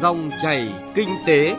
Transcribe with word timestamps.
Dòng 0.00 0.30
chảy 0.38 0.72
kinh 0.94 1.08
tế. 1.26 1.56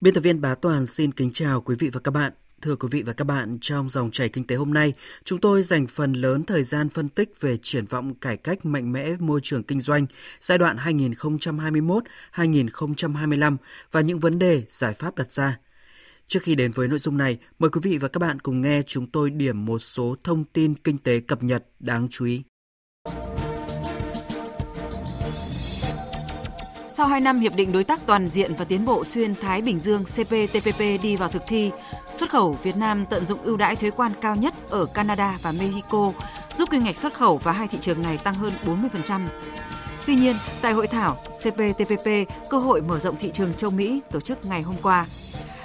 Biên 0.00 0.14
tập 0.14 0.20
viên 0.20 0.40
Bá 0.40 0.54
Toàn 0.54 0.86
xin 0.86 1.12
kính 1.12 1.30
chào 1.32 1.60
quý 1.60 1.74
vị 1.78 1.90
và 1.92 2.00
các 2.04 2.10
bạn. 2.10 2.32
Thưa 2.62 2.76
quý 2.76 2.88
vị 2.90 3.02
và 3.02 3.12
các 3.12 3.24
bạn, 3.24 3.58
trong 3.60 3.88
dòng 3.88 4.10
chảy 4.10 4.28
kinh 4.28 4.44
tế 4.44 4.56
hôm 4.56 4.74
nay, 4.74 4.92
chúng 5.24 5.40
tôi 5.40 5.62
dành 5.62 5.86
phần 5.86 6.12
lớn 6.12 6.44
thời 6.44 6.62
gian 6.62 6.88
phân 6.88 7.08
tích 7.08 7.40
về 7.40 7.56
triển 7.62 7.84
vọng 7.84 8.14
cải 8.14 8.36
cách 8.36 8.66
mạnh 8.66 8.92
mẽ 8.92 9.08
môi 9.18 9.40
trường 9.42 9.62
kinh 9.62 9.80
doanh 9.80 10.06
giai 10.40 10.58
đoạn 10.58 10.76
2021-2025 10.76 13.56
và 13.92 14.00
những 14.00 14.18
vấn 14.18 14.38
đề, 14.38 14.62
giải 14.66 14.94
pháp 14.94 15.16
đặt 15.16 15.30
ra. 15.30 15.58
Trước 16.28 16.42
khi 16.42 16.54
đến 16.54 16.70
với 16.72 16.88
nội 16.88 16.98
dung 16.98 17.16
này, 17.16 17.38
mời 17.58 17.70
quý 17.70 17.80
vị 17.84 17.98
và 17.98 18.08
các 18.08 18.18
bạn 18.18 18.40
cùng 18.40 18.60
nghe 18.60 18.82
chúng 18.86 19.06
tôi 19.06 19.30
điểm 19.30 19.64
một 19.64 19.78
số 19.78 20.16
thông 20.24 20.44
tin 20.44 20.74
kinh 20.74 20.98
tế 20.98 21.20
cập 21.20 21.42
nhật 21.42 21.64
đáng 21.80 22.08
chú 22.10 22.24
ý. 22.24 22.42
Sau 26.88 27.06
2 27.06 27.20
năm 27.20 27.40
Hiệp 27.40 27.52
định 27.56 27.72
Đối 27.72 27.84
tác 27.84 28.06
Toàn 28.06 28.26
diện 28.28 28.54
và 28.58 28.64
Tiến 28.64 28.84
bộ 28.84 29.04
Xuyên 29.04 29.34
Thái 29.34 29.62
Bình 29.62 29.78
Dương 29.78 30.04
CPTPP 30.04 30.78
đi 31.02 31.16
vào 31.16 31.28
thực 31.28 31.42
thi, 31.48 31.70
xuất 32.14 32.30
khẩu 32.30 32.58
Việt 32.62 32.76
Nam 32.76 33.04
tận 33.10 33.24
dụng 33.24 33.42
ưu 33.42 33.56
đãi 33.56 33.76
thuế 33.76 33.90
quan 33.90 34.12
cao 34.20 34.36
nhất 34.36 34.54
ở 34.68 34.86
Canada 34.86 35.38
và 35.42 35.52
Mexico, 35.52 36.12
giúp 36.54 36.70
kim 36.70 36.84
ngạch 36.84 36.96
xuất 36.96 37.14
khẩu 37.14 37.38
vào 37.38 37.54
hai 37.54 37.68
thị 37.68 37.78
trường 37.80 38.02
này 38.02 38.18
tăng 38.18 38.34
hơn 38.34 38.52
40%. 38.64 39.28
Tuy 40.06 40.14
nhiên, 40.14 40.36
tại 40.60 40.72
hội 40.72 40.86
thảo 40.86 41.16
CPTPP, 41.42 42.06
cơ 42.50 42.58
hội 42.58 42.82
mở 42.82 42.98
rộng 42.98 43.16
thị 43.20 43.30
trường 43.32 43.54
châu 43.54 43.70
Mỹ 43.70 44.00
tổ 44.10 44.20
chức 44.20 44.46
ngày 44.46 44.62
hôm 44.62 44.76
qua, 44.82 45.06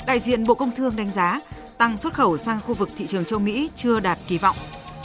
đại 0.05 0.19
diện 0.19 0.43
Bộ 0.43 0.53
Công 0.53 0.71
Thương 0.75 0.95
đánh 0.95 1.11
giá 1.11 1.41
tăng 1.77 1.97
xuất 1.97 2.13
khẩu 2.13 2.37
sang 2.37 2.59
khu 2.59 2.73
vực 2.73 2.89
thị 2.95 3.07
trường 3.07 3.25
châu 3.25 3.39
Mỹ 3.39 3.69
chưa 3.75 3.99
đạt 3.99 4.17
kỳ 4.27 4.37
vọng, 4.37 4.55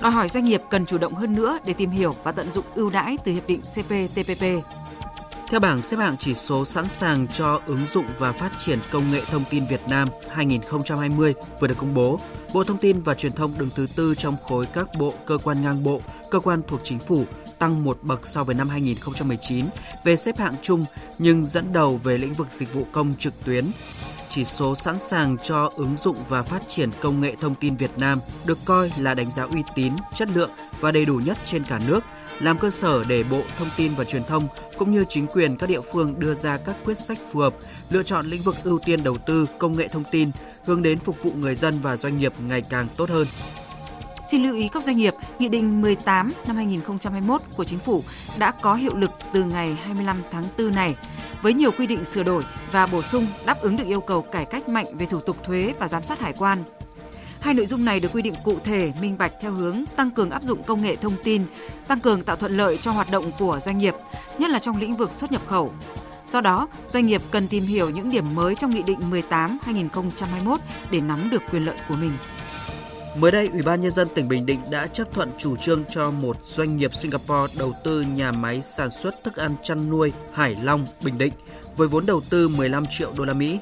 đòi 0.01 0.12
hỏi 0.12 0.29
doanh 0.29 0.45
nghiệp 0.45 0.61
cần 0.71 0.87
chủ 0.87 0.98
động 0.98 1.15
hơn 1.15 1.34
nữa 1.34 1.59
để 1.66 1.73
tìm 1.73 1.91
hiểu 1.91 2.15
và 2.24 2.32
tận 2.32 2.52
dụng 2.52 2.65
ưu 2.74 2.90
đãi 2.90 3.18
từ 3.24 3.32
hiệp 3.32 3.46
định 3.49 3.60
CPTPP. 3.60 4.45
Theo 5.51 5.60
bảng 5.60 5.82
xếp 5.82 5.96
hạng 5.96 6.16
chỉ 6.16 6.35
số 6.35 6.65
sẵn 6.65 6.88
sàng 6.88 7.27
cho 7.29 7.60
ứng 7.66 7.87
dụng 7.87 8.07
và 8.18 8.32
phát 8.32 8.51
triển 8.59 8.79
công 8.90 9.10
nghệ 9.10 9.21
thông 9.30 9.45
tin 9.51 9.65
Việt 9.71 9.80
Nam 9.88 10.09
2020 10.30 11.35
vừa 11.60 11.66
được 11.66 11.79
công 11.79 11.95
bố, 11.95 12.21
Bộ 12.55 12.65
Thông 12.65 12.79
tin 12.79 13.02
và 13.02 13.15
Truyền 13.15 13.33
thông 13.33 13.59
đứng 13.59 13.71
thứ 13.77 13.87
tư 13.96 14.15
trong 14.15 14.37
khối 14.49 14.66
các 14.66 14.88
bộ, 14.99 15.15
cơ 15.27 15.38
quan 15.45 15.62
ngang 15.62 15.83
bộ, 15.83 16.01
cơ 16.30 16.40
quan 16.40 16.62
thuộc 16.68 16.80
chính 16.85 16.99
phủ 16.99 17.24
tăng 17.59 17.85
một 17.85 17.99
bậc 18.02 18.27
so 18.27 18.45
với 18.45 18.55
năm 18.55 18.68
2019 18.68 19.66
về 20.05 20.16
xếp 20.16 20.38
hạng 20.38 20.55
chung 20.62 20.85
nhưng 21.18 21.45
dẫn 21.45 21.73
đầu 21.73 22.01
về 22.05 22.18
lĩnh 22.18 22.35
vực 22.35 22.49
dịch 22.51 22.73
vụ 22.74 22.87
công 22.93 23.12
trực 23.18 23.45
tuyến. 23.45 23.65
Chỉ 24.29 24.45
số 24.45 24.76
sẵn 24.76 24.98
sàng 24.98 25.37
cho 25.43 25.71
ứng 25.76 25.96
dụng 25.96 26.16
và 26.29 26.43
phát 26.43 26.68
triển 26.68 26.90
công 27.01 27.21
nghệ 27.21 27.34
thông 27.40 27.54
tin 27.54 27.76
Việt 27.76 27.90
Nam 27.98 28.18
được 28.46 28.59
coi 28.65 28.90
là 28.98 29.15
đánh 29.15 29.30
giá 29.30 29.43
uy 29.43 29.62
tín, 29.74 29.93
chất 30.15 30.29
lượng 30.34 30.51
và 30.80 30.93
đầy 30.93 31.04
đủ 31.04 31.15
nhất 31.15 31.38
trên 31.45 31.65
cả 31.65 31.80
nước 31.87 32.04
làm 32.40 32.59
cơ 32.59 32.71
sở 32.71 33.04
để 33.09 33.24
Bộ 33.30 33.43
Thông 33.59 33.68
tin 33.76 33.93
và 33.96 34.04
Truyền 34.04 34.24
thông 34.24 34.49
cũng 34.79 34.93
như 34.93 35.04
chính 35.09 35.26
quyền 35.26 35.56
các 35.56 35.66
địa 35.66 35.80
phương 35.93 36.18
đưa 36.18 36.34
ra 36.34 36.56
các 36.56 36.76
quyết 36.84 36.99
sách 36.99 37.18
phù 37.32 37.40
hợp, 37.40 37.54
lựa 37.90 38.02
chọn 38.02 38.26
lĩnh 38.26 38.43
vực 38.43 38.56
ưu 38.65 38.79
tiên 38.79 39.02
đầu 39.02 39.16
tư 39.16 39.46
công 39.59 39.76
nghệ 39.76 39.88
thông 39.88 40.04
tin 40.10 40.30
hướng 40.65 40.82
đến 40.82 40.99
phục 40.99 41.23
vụ 41.23 41.32
người 41.32 41.54
dân 41.54 41.80
và 41.80 41.96
doanh 41.96 42.16
nghiệp 42.16 42.32
ngày 42.40 42.62
càng 42.71 42.87
tốt 42.96 43.10
hơn. 43.10 43.26
Xin 44.30 44.43
lưu 44.43 44.54
ý 44.54 44.68
các 44.68 44.84
doanh 44.84 44.96
nghiệp, 44.96 45.15
Nghị 45.38 45.49
định 45.49 45.82
18 45.82 46.32
năm 46.46 46.56
2021 46.56 47.43
của 47.56 47.65
Chính 47.65 47.79
phủ 47.79 48.02
đã 48.38 48.52
có 48.62 48.74
hiệu 48.74 48.96
lực 48.96 49.10
từ 49.32 49.45
ngày 49.45 49.76
25 49.84 50.23
tháng 50.30 50.45
4 50.59 50.74
này 50.74 50.96
với 51.42 51.54
nhiều 51.54 51.70
quy 51.70 51.86
định 51.86 52.04
sửa 52.04 52.22
đổi 52.22 52.42
và 52.72 52.86
bổ 52.86 53.02
sung 53.02 53.26
đáp 53.46 53.60
ứng 53.60 53.76
được 53.76 53.86
yêu 53.86 54.00
cầu 54.00 54.22
cải 54.22 54.44
cách 54.44 54.68
mạnh 54.68 54.86
về 54.92 55.06
thủ 55.06 55.20
tục 55.20 55.36
thuế 55.44 55.74
và 55.78 55.88
giám 55.88 56.02
sát 56.02 56.20
hải 56.20 56.32
quan, 56.32 56.64
Hai 57.40 57.54
nội 57.54 57.66
dung 57.66 57.84
này 57.84 58.00
được 58.00 58.08
quy 58.12 58.22
định 58.22 58.34
cụ 58.44 58.58
thể, 58.64 58.92
minh 59.00 59.18
bạch 59.18 59.32
theo 59.40 59.52
hướng 59.52 59.84
tăng 59.96 60.10
cường 60.10 60.30
áp 60.30 60.42
dụng 60.42 60.62
công 60.62 60.82
nghệ 60.82 60.96
thông 60.96 61.16
tin, 61.24 61.42
tăng 61.88 62.00
cường 62.00 62.22
tạo 62.22 62.36
thuận 62.36 62.56
lợi 62.56 62.78
cho 62.78 62.90
hoạt 62.90 63.10
động 63.10 63.30
của 63.38 63.59
doanh 63.60 63.78
nghiệp, 63.78 63.94
nhất 64.38 64.50
là 64.50 64.59
trong 64.59 64.81
lĩnh 64.81 64.97
vực 64.97 65.12
xuất 65.12 65.32
nhập 65.32 65.42
khẩu. 65.47 65.72
Do 66.28 66.41
đó, 66.41 66.69
doanh 66.87 67.06
nghiệp 67.06 67.22
cần 67.31 67.48
tìm 67.48 67.65
hiểu 67.65 67.91
những 67.91 68.10
điểm 68.10 68.34
mới 68.34 68.54
trong 68.54 68.71
Nghị 68.71 68.82
định 68.82 68.98
18-2021 69.10 70.59
để 70.91 71.00
nắm 71.00 71.31
được 71.31 71.43
quyền 71.50 71.66
lợi 71.66 71.77
của 71.88 71.97
mình. 71.97 72.12
Mới 73.17 73.31
đây, 73.31 73.49
Ủy 73.53 73.63
ban 73.63 73.81
Nhân 73.81 73.93
dân 73.93 74.09
tỉnh 74.15 74.29
Bình 74.29 74.47
Định 74.47 74.61
đã 74.71 74.87
chấp 74.87 75.13
thuận 75.13 75.31
chủ 75.39 75.57
trương 75.57 75.85
cho 75.85 76.11
một 76.11 76.45
doanh 76.45 76.77
nghiệp 76.77 76.95
Singapore 76.95 77.55
đầu 77.59 77.73
tư 77.85 78.01
nhà 78.01 78.33
máy 78.33 78.63
sản 78.63 78.91
xuất 78.91 79.25
thức 79.25 79.37
ăn 79.37 79.55
chăn 79.63 79.91
nuôi 79.91 80.13
Hải 80.33 80.57
Long, 80.63 80.87
Bình 81.05 81.19
Định 81.19 81.33
với 81.77 81.89
vốn 81.89 82.07
đầu 82.07 82.21
tư 82.31 82.49
15 82.49 82.85
triệu 82.91 83.13
đô 83.17 83.25
la 83.25 83.35
Mỹ. 83.35 83.59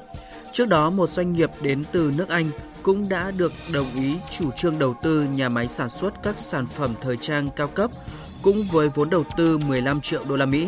Trước 0.51 0.69
đó, 0.69 0.89
một 0.89 1.09
doanh 1.09 1.33
nghiệp 1.33 1.49
đến 1.61 1.83
từ 1.91 2.11
nước 2.17 2.29
Anh 2.29 2.49
cũng 2.83 3.09
đã 3.09 3.31
được 3.31 3.53
đồng 3.73 3.87
ý 3.95 4.15
chủ 4.37 4.51
trương 4.51 4.79
đầu 4.79 4.95
tư 5.03 5.23
nhà 5.23 5.49
máy 5.49 5.67
sản 5.67 5.89
xuất 5.89 6.23
các 6.23 6.37
sản 6.37 6.65
phẩm 6.67 6.93
thời 7.01 7.17
trang 7.17 7.49
cao 7.55 7.67
cấp 7.67 7.91
cũng 8.41 8.63
với 8.71 8.89
vốn 8.89 9.09
đầu 9.09 9.25
tư 9.37 9.57
15 9.57 10.01
triệu 10.01 10.21
đô 10.29 10.35
la 10.35 10.45
Mỹ. 10.45 10.67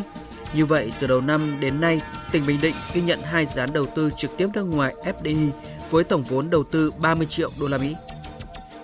Như 0.53 0.65
vậy, 0.65 0.91
từ 0.99 1.07
đầu 1.07 1.21
năm 1.21 1.59
đến 1.59 1.81
nay, 1.81 2.01
tỉnh 2.31 2.45
Bình 2.45 2.61
Định 2.61 2.75
ghi 2.93 3.01
nhận 3.01 3.19
hai 3.21 3.45
dự 3.45 3.59
án 3.59 3.73
đầu 3.73 3.85
tư 3.95 4.09
trực 4.17 4.37
tiếp 4.37 4.47
nước 4.53 4.63
ngoài 4.63 4.95
FDI 5.03 5.49
với 5.89 6.03
tổng 6.03 6.23
vốn 6.23 6.49
đầu 6.49 6.63
tư 6.63 6.91
30 7.01 7.27
triệu 7.29 7.49
đô 7.59 7.67
la 7.67 7.77
Mỹ. 7.77 7.95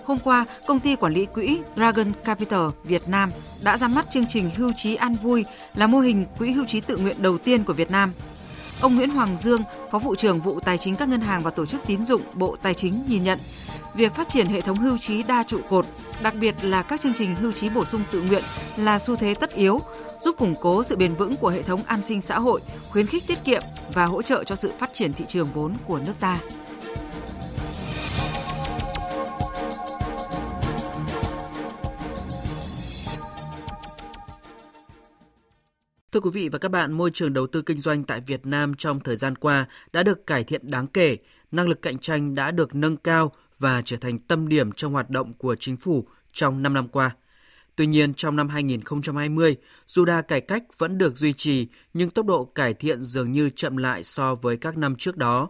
Hôm 0.06 0.18
qua, 0.18 0.44
công 0.66 0.80
ty 0.80 0.96
quản 0.96 1.12
lý 1.12 1.26
quỹ 1.26 1.60
Dragon 1.76 2.12
Capital 2.24 2.66
Việt 2.84 3.08
Nam 3.08 3.30
đã 3.62 3.78
ra 3.78 3.88
mắt 3.88 4.06
chương 4.10 4.26
trình 4.28 4.50
hưu 4.56 4.72
trí 4.76 4.94
an 4.94 5.14
vui 5.14 5.44
là 5.74 5.86
mô 5.86 5.98
hình 5.98 6.26
quỹ 6.38 6.52
hưu 6.52 6.64
trí 6.66 6.80
tự 6.80 6.96
nguyện 6.96 7.22
đầu 7.22 7.38
tiên 7.38 7.64
của 7.64 7.72
Việt 7.72 7.90
Nam 7.90 8.12
Ông 8.80 8.96
Nguyễn 8.96 9.10
Hoàng 9.10 9.36
Dương, 9.36 9.62
Phó 9.90 9.98
vụ 9.98 10.14
trưởng 10.14 10.40
vụ 10.40 10.60
Tài 10.60 10.78
chính 10.78 10.96
các 10.96 11.08
ngân 11.08 11.20
hàng 11.20 11.42
và 11.42 11.50
tổ 11.50 11.66
chức 11.66 11.80
tín 11.86 12.04
dụng 12.04 12.22
Bộ 12.34 12.56
Tài 12.62 12.74
chính 12.74 13.02
nhìn 13.08 13.22
nhận, 13.22 13.38
việc 13.94 14.14
phát 14.14 14.28
triển 14.28 14.46
hệ 14.46 14.60
thống 14.60 14.76
hưu 14.76 14.98
trí 14.98 15.22
đa 15.22 15.42
trụ 15.42 15.60
cột, 15.68 15.86
đặc 16.22 16.34
biệt 16.40 16.54
là 16.62 16.82
các 16.82 17.00
chương 17.00 17.14
trình 17.14 17.34
hưu 17.34 17.52
trí 17.52 17.68
bổ 17.68 17.84
sung 17.84 18.00
tự 18.10 18.22
nguyện 18.22 18.42
là 18.76 18.98
xu 18.98 19.16
thế 19.16 19.34
tất 19.34 19.54
yếu, 19.54 19.80
giúp 20.20 20.34
củng 20.38 20.54
cố 20.60 20.82
sự 20.82 20.96
bền 20.96 21.14
vững 21.14 21.36
của 21.36 21.48
hệ 21.48 21.62
thống 21.62 21.82
an 21.86 22.02
sinh 22.02 22.20
xã 22.20 22.38
hội, 22.38 22.60
khuyến 22.90 23.06
khích 23.06 23.26
tiết 23.26 23.44
kiệm 23.44 23.62
và 23.92 24.04
hỗ 24.04 24.22
trợ 24.22 24.44
cho 24.44 24.54
sự 24.54 24.72
phát 24.78 24.92
triển 24.92 25.12
thị 25.12 25.24
trường 25.28 25.48
vốn 25.54 25.74
của 25.86 25.98
nước 25.98 26.14
ta. 26.20 26.38
Thưa 36.16 36.20
quý 36.20 36.30
vị 36.30 36.48
và 36.48 36.58
các 36.58 36.70
bạn, 36.70 36.92
môi 36.92 37.10
trường 37.10 37.32
đầu 37.32 37.46
tư 37.46 37.62
kinh 37.62 37.78
doanh 37.78 38.04
tại 38.04 38.20
Việt 38.26 38.46
Nam 38.46 38.74
trong 38.78 39.00
thời 39.00 39.16
gian 39.16 39.36
qua 39.36 39.66
đã 39.92 40.02
được 40.02 40.26
cải 40.26 40.44
thiện 40.44 40.70
đáng 40.70 40.86
kể, 40.86 41.16
năng 41.52 41.68
lực 41.68 41.82
cạnh 41.82 41.98
tranh 41.98 42.34
đã 42.34 42.50
được 42.50 42.74
nâng 42.74 42.96
cao 42.96 43.32
và 43.58 43.82
trở 43.84 43.96
thành 43.96 44.18
tâm 44.18 44.48
điểm 44.48 44.72
trong 44.72 44.92
hoạt 44.92 45.10
động 45.10 45.34
của 45.34 45.56
chính 45.56 45.76
phủ 45.76 46.06
trong 46.32 46.62
5 46.62 46.74
năm 46.74 46.88
qua. 46.88 47.10
Tuy 47.76 47.86
nhiên, 47.86 48.14
trong 48.14 48.36
năm 48.36 48.48
2020, 48.48 49.56
dù 49.86 50.04
đa 50.04 50.22
cải 50.22 50.40
cách 50.40 50.62
vẫn 50.78 50.98
được 50.98 51.16
duy 51.16 51.32
trì, 51.32 51.68
nhưng 51.94 52.10
tốc 52.10 52.26
độ 52.26 52.44
cải 52.44 52.74
thiện 52.74 53.02
dường 53.02 53.32
như 53.32 53.50
chậm 53.56 53.76
lại 53.76 54.04
so 54.04 54.34
với 54.34 54.56
các 54.56 54.76
năm 54.76 54.96
trước 54.96 55.16
đó. 55.16 55.48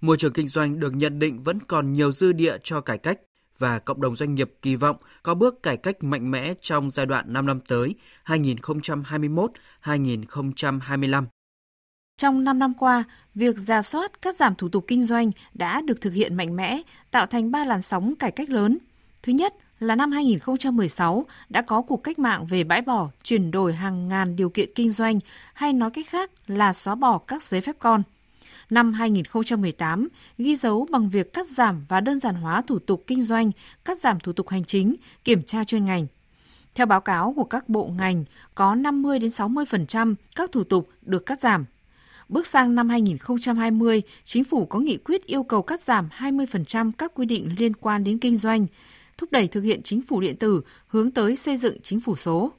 Môi 0.00 0.16
trường 0.16 0.32
kinh 0.32 0.48
doanh 0.48 0.80
được 0.80 0.94
nhận 0.94 1.18
định 1.18 1.42
vẫn 1.42 1.58
còn 1.68 1.92
nhiều 1.92 2.12
dư 2.12 2.32
địa 2.32 2.56
cho 2.62 2.80
cải 2.80 2.98
cách 2.98 3.18
và 3.58 3.78
cộng 3.78 4.00
đồng 4.00 4.16
doanh 4.16 4.34
nghiệp 4.34 4.54
kỳ 4.62 4.76
vọng 4.76 4.96
có 5.22 5.34
bước 5.34 5.62
cải 5.62 5.76
cách 5.76 6.04
mạnh 6.04 6.30
mẽ 6.30 6.54
trong 6.60 6.90
giai 6.90 7.06
đoạn 7.06 7.32
5 7.32 7.46
năm 7.46 7.60
tới 7.68 7.94
2021-2025. 8.24 11.24
Trong 12.16 12.44
5 12.44 12.58
năm 12.58 12.74
qua, 12.74 13.04
việc 13.34 13.58
ra 13.58 13.82
soát 13.82 14.22
cắt 14.22 14.36
giảm 14.36 14.54
thủ 14.54 14.68
tục 14.68 14.84
kinh 14.88 15.02
doanh 15.02 15.30
đã 15.54 15.80
được 15.80 16.00
thực 16.00 16.12
hiện 16.12 16.34
mạnh 16.34 16.56
mẽ, 16.56 16.82
tạo 17.10 17.26
thành 17.26 17.50
ba 17.50 17.64
làn 17.64 17.82
sóng 17.82 18.14
cải 18.16 18.30
cách 18.30 18.50
lớn. 18.50 18.78
Thứ 19.22 19.32
nhất 19.32 19.54
là 19.78 19.94
năm 19.94 20.12
2016 20.12 21.24
đã 21.48 21.62
có 21.62 21.82
cuộc 21.82 22.04
cách 22.04 22.18
mạng 22.18 22.46
về 22.46 22.64
bãi 22.64 22.82
bỏ, 22.82 23.08
chuyển 23.22 23.50
đổi 23.50 23.72
hàng 23.72 24.08
ngàn 24.08 24.36
điều 24.36 24.50
kiện 24.50 24.70
kinh 24.74 24.90
doanh, 24.90 25.18
hay 25.54 25.72
nói 25.72 25.90
cách 25.90 26.06
khác 26.08 26.30
là 26.46 26.72
xóa 26.72 26.94
bỏ 26.94 27.18
các 27.18 27.42
giấy 27.42 27.60
phép 27.60 27.76
con– 27.78 28.02
năm 28.72 28.92
2018 28.92 30.08
ghi 30.38 30.56
dấu 30.56 30.86
bằng 30.90 31.10
việc 31.10 31.32
cắt 31.32 31.46
giảm 31.46 31.84
và 31.88 32.00
đơn 32.00 32.20
giản 32.20 32.34
hóa 32.34 32.62
thủ 32.62 32.78
tục 32.78 33.04
kinh 33.06 33.22
doanh, 33.22 33.50
cắt 33.84 33.98
giảm 33.98 34.20
thủ 34.20 34.32
tục 34.32 34.48
hành 34.48 34.64
chính, 34.64 34.94
kiểm 35.24 35.42
tra 35.42 35.64
chuyên 35.64 35.84
ngành. 35.84 36.06
Theo 36.74 36.86
báo 36.86 37.00
cáo 37.00 37.32
của 37.36 37.44
các 37.44 37.68
bộ 37.68 37.90
ngành, 37.98 38.24
có 38.54 38.74
50 38.74 39.18
đến 39.18 39.30
60% 39.30 40.14
các 40.36 40.52
thủ 40.52 40.64
tục 40.64 40.88
được 41.02 41.26
cắt 41.26 41.40
giảm. 41.40 41.64
Bước 42.28 42.46
sang 42.46 42.74
năm 42.74 42.88
2020, 42.88 44.02
chính 44.24 44.44
phủ 44.44 44.66
có 44.66 44.78
nghị 44.78 44.96
quyết 44.96 45.26
yêu 45.26 45.42
cầu 45.42 45.62
cắt 45.62 45.80
giảm 45.80 46.08
20% 46.18 46.92
các 46.98 47.12
quy 47.14 47.26
định 47.26 47.54
liên 47.58 47.74
quan 47.74 48.04
đến 48.04 48.18
kinh 48.18 48.36
doanh, 48.36 48.66
thúc 49.18 49.32
đẩy 49.32 49.48
thực 49.48 49.60
hiện 49.60 49.82
chính 49.82 50.02
phủ 50.02 50.20
điện 50.20 50.36
tử 50.36 50.60
hướng 50.86 51.10
tới 51.10 51.36
xây 51.36 51.56
dựng 51.56 51.80
chính 51.82 52.00
phủ 52.00 52.16
số. 52.16 52.52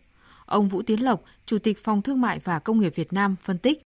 Ông 0.46 0.70
Vũ 0.70 0.82
Tiến 0.82 1.04
Lộc, 1.04 1.24
Chủ 1.46 1.58
tịch 1.60 1.84
Phòng 1.84 2.02
Thương 2.02 2.22
mại 2.22 2.40
và 2.44 2.60
Công 2.60 2.80
nghiệp 2.80 2.96
Việt 2.96 3.14
Nam 3.14 3.36
phân 3.42 3.58
tích. 3.58 3.82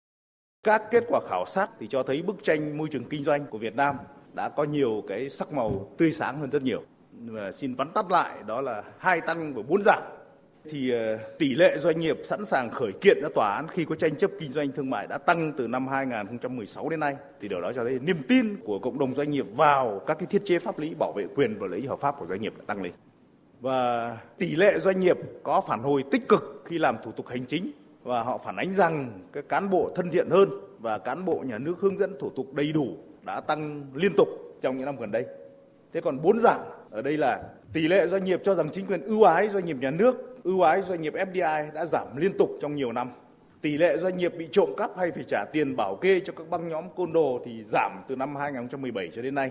Các 0.64 0.90
kết 0.90 1.04
quả 1.08 1.20
khảo 1.28 1.44
sát 1.46 1.70
thì 1.80 1.86
cho 1.86 2.02
thấy 2.02 2.22
bức 2.22 2.42
tranh 2.42 2.78
môi 2.78 2.88
trường 2.88 3.04
kinh 3.04 3.24
doanh 3.24 3.46
của 3.46 3.58
Việt 3.58 3.76
Nam 3.76 3.96
đã 4.32 4.48
có 4.48 4.64
nhiều 4.64 5.02
cái 5.08 5.28
sắc 5.28 5.52
màu 5.52 5.88
tươi 5.98 6.12
sáng 6.12 6.38
hơn 6.38 6.50
rất 6.50 6.62
nhiều. 6.62 6.82
Và 7.12 7.52
xin 7.52 7.74
vắn 7.74 7.90
tắt 7.94 8.10
lại, 8.10 8.34
đó 8.46 8.60
là 8.60 8.82
hai 8.98 9.20
tăng 9.20 9.54
và 9.54 9.62
bốn 9.68 9.82
giảm. 9.82 10.02
Thì 10.70 10.90
ờ, 10.90 11.18
tỷ 11.38 11.54
lệ 11.54 11.78
doanh 11.78 12.00
nghiệp 12.00 12.18
sẵn 12.24 12.44
sàng 12.44 12.70
khởi 12.70 12.92
kiện 13.00 13.18
ra 13.22 13.28
tòa 13.34 13.54
án 13.56 13.68
khi 13.68 13.84
có 13.84 13.94
tranh 13.94 14.16
chấp 14.16 14.30
kinh 14.40 14.52
doanh 14.52 14.72
thương 14.72 14.90
mại 14.90 15.06
đã 15.06 15.18
tăng 15.18 15.52
từ 15.56 15.68
năm 15.68 15.88
2016 15.88 16.88
đến 16.88 17.00
nay. 17.00 17.16
Thì 17.40 17.48
điều 17.48 17.60
đó 17.60 17.72
cho 17.72 17.84
thấy 17.84 17.98
niềm 17.98 18.22
tin 18.28 18.56
của 18.64 18.78
cộng 18.78 18.98
đồng 18.98 19.14
doanh 19.14 19.30
nghiệp 19.30 19.46
vào 19.56 20.00
các 20.06 20.18
cái 20.18 20.26
thiết 20.26 20.42
chế 20.44 20.58
pháp 20.58 20.78
lý 20.78 20.94
bảo 20.94 21.12
vệ 21.12 21.26
quyền 21.36 21.58
và 21.58 21.66
lợi 21.66 21.80
ích 21.80 21.88
hợp 21.88 21.98
pháp 21.98 22.14
của 22.18 22.26
doanh 22.26 22.42
nghiệp 22.42 22.54
đã 22.58 22.64
tăng 22.66 22.82
lên. 22.82 22.92
và 23.60 24.18
tỷ 24.38 24.56
lệ 24.56 24.78
doanh 24.78 25.00
nghiệp 25.00 25.18
có 25.42 25.60
phản 25.60 25.82
hồi 25.82 26.04
tích 26.10 26.28
cực 26.28 26.62
khi 26.64 26.78
làm 26.78 26.96
thủ 27.04 27.12
tục 27.12 27.28
hành 27.28 27.44
chính 27.46 27.72
và 28.04 28.22
họ 28.22 28.38
phản 28.38 28.56
ánh 28.56 28.72
rằng 28.72 29.20
các 29.32 29.48
cán 29.48 29.70
bộ 29.70 29.90
thân 29.94 30.10
thiện 30.10 30.30
hơn 30.30 30.48
và 30.78 30.98
cán 30.98 31.24
bộ 31.24 31.44
nhà 31.46 31.58
nước 31.58 31.74
hướng 31.80 31.98
dẫn 31.98 32.16
thủ 32.20 32.30
tục 32.30 32.54
đầy 32.54 32.72
đủ 32.72 32.86
đã 33.22 33.40
tăng 33.40 33.86
liên 33.94 34.12
tục 34.16 34.28
trong 34.62 34.76
những 34.76 34.86
năm 34.86 34.96
gần 34.96 35.10
đây. 35.10 35.26
Thế 35.92 36.00
còn 36.00 36.22
bốn 36.22 36.40
giảm 36.40 36.60
ở 36.90 37.02
đây 37.02 37.16
là 37.16 37.42
tỷ 37.72 37.88
lệ 37.88 38.06
doanh 38.06 38.24
nghiệp 38.24 38.40
cho 38.44 38.54
rằng 38.54 38.68
chính 38.72 38.86
quyền 38.86 39.02
ưu 39.02 39.22
ái 39.22 39.48
doanh 39.48 39.64
nghiệp 39.64 39.76
nhà 39.80 39.90
nước, 39.90 40.36
ưu 40.44 40.62
ái 40.62 40.82
doanh 40.82 41.02
nghiệp 41.02 41.14
FDI 41.14 41.72
đã 41.72 41.86
giảm 41.86 42.16
liên 42.16 42.38
tục 42.38 42.50
trong 42.60 42.74
nhiều 42.74 42.92
năm. 42.92 43.10
Tỷ 43.60 43.78
lệ 43.78 43.96
doanh 43.96 44.16
nghiệp 44.16 44.32
bị 44.38 44.48
trộm 44.52 44.70
cắp 44.76 44.90
hay 44.96 45.10
phải 45.10 45.24
trả 45.28 45.44
tiền 45.52 45.76
bảo 45.76 45.96
kê 45.96 46.20
cho 46.20 46.32
các 46.36 46.50
băng 46.50 46.68
nhóm 46.68 46.84
côn 46.96 47.12
đồ 47.12 47.40
thì 47.44 47.64
giảm 47.64 48.02
từ 48.08 48.16
năm 48.16 48.36
2017 48.36 49.10
cho 49.14 49.22
đến 49.22 49.34
nay. 49.34 49.50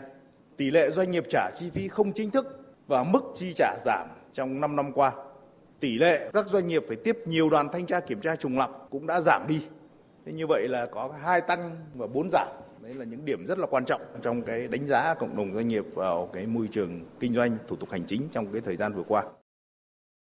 Tỷ 0.57 0.71
lệ 0.71 0.91
doanh 0.91 1.11
nghiệp 1.11 1.23
trả 1.29 1.49
chi 1.55 1.69
phí 1.69 1.87
không 1.87 2.13
chính 2.13 2.31
thức 2.31 2.59
và 2.87 3.03
mức 3.03 3.21
chi 3.35 3.53
trả 3.55 3.77
giảm 3.85 4.07
trong 4.33 4.61
5 4.61 4.75
năm 4.75 4.91
qua. 4.91 5.11
Tỷ 5.83 5.97
lệ 5.97 6.29
các 6.33 6.47
doanh 6.47 6.67
nghiệp 6.67 6.83
phải 6.87 6.97
tiếp 7.03 7.17
nhiều 7.25 7.49
đoàn 7.49 7.69
thanh 7.73 7.85
tra 7.85 7.99
kiểm 7.99 8.21
tra 8.21 8.35
trùng 8.35 8.57
lập 8.57 8.87
cũng 8.89 9.07
đã 9.07 9.21
giảm 9.21 9.47
đi. 9.47 9.61
Thế 10.25 10.31
như 10.33 10.47
vậy 10.47 10.67
là 10.67 10.85
có 10.85 11.13
hai 11.23 11.41
tăng 11.41 11.75
và 11.93 12.07
bốn 12.07 12.29
giảm. 12.31 12.47
Đấy 12.81 12.93
là 12.93 13.05
những 13.05 13.25
điểm 13.25 13.45
rất 13.45 13.59
là 13.59 13.67
quan 13.67 13.85
trọng 13.85 14.01
trong 14.21 14.41
cái 14.41 14.67
đánh 14.67 14.87
giá 14.87 15.15
cộng 15.19 15.37
đồng 15.37 15.53
doanh 15.53 15.67
nghiệp 15.67 15.83
vào 15.93 16.29
cái 16.33 16.47
môi 16.47 16.67
trường 16.67 17.05
kinh 17.19 17.33
doanh 17.33 17.57
thủ 17.67 17.75
tục 17.75 17.91
hành 17.91 18.05
chính 18.07 18.21
trong 18.31 18.53
cái 18.53 18.61
thời 18.61 18.75
gian 18.75 18.93
vừa 18.93 19.03
qua. 19.07 19.23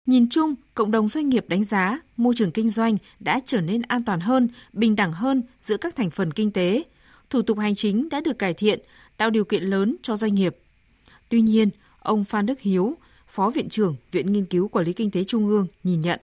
Nhìn 0.08 0.30
chung, 0.30 0.56
cộng 0.74 0.92
đồng 0.92 1.08
doanh 1.08 1.30
nghiệp 1.30 1.46
đánh 1.48 1.64
giá 1.64 2.00
môi 2.18 2.34
trường 2.38 2.52
kinh 2.52 2.70
doanh 2.70 2.98
đã 3.20 3.40
trở 3.46 3.62
nên 3.62 3.82
an 3.82 4.02
toàn 4.06 4.20
hơn, 4.20 4.48
bình 4.74 4.96
đẳng 4.96 5.14
hơn 5.14 5.44
giữa 5.62 5.78
các 5.78 5.96
thành 5.96 6.10
phần 6.10 6.32
kinh 6.32 6.52
tế. 6.52 6.84
Thủ 7.30 7.42
tục 7.42 7.58
hành 7.60 7.76
chính 7.76 8.10
đã 8.10 8.22
được 8.22 8.40
cải 8.40 8.54
thiện, 8.54 8.80
tạo 9.18 9.30
điều 9.30 9.46
kiện 9.46 9.64
lớn 9.64 9.96
cho 10.02 10.16
doanh 10.16 10.34
nghiệp. 10.34 10.58
Tuy 11.30 11.42
nhiên, 11.42 11.70
ông 12.00 12.24
Phan 12.24 12.46
Đức 12.46 12.60
Hiếu, 12.60 12.96
Phó 13.36 13.50
Viện 13.50 13.70
trưởng 13.70 13.96
Viện 14.12 14.34
Nghiên 14.34 14.46
cứu 14.46 14.68
Quản 14.68 14.86
lý 14.86 14.94
Kinh 14.94 15.12
tế 15.12 15.24
Trung 15.24 15.48
ương 15.48 15.68
nhìn 15.84 16.02
nhận. 16.02 16.20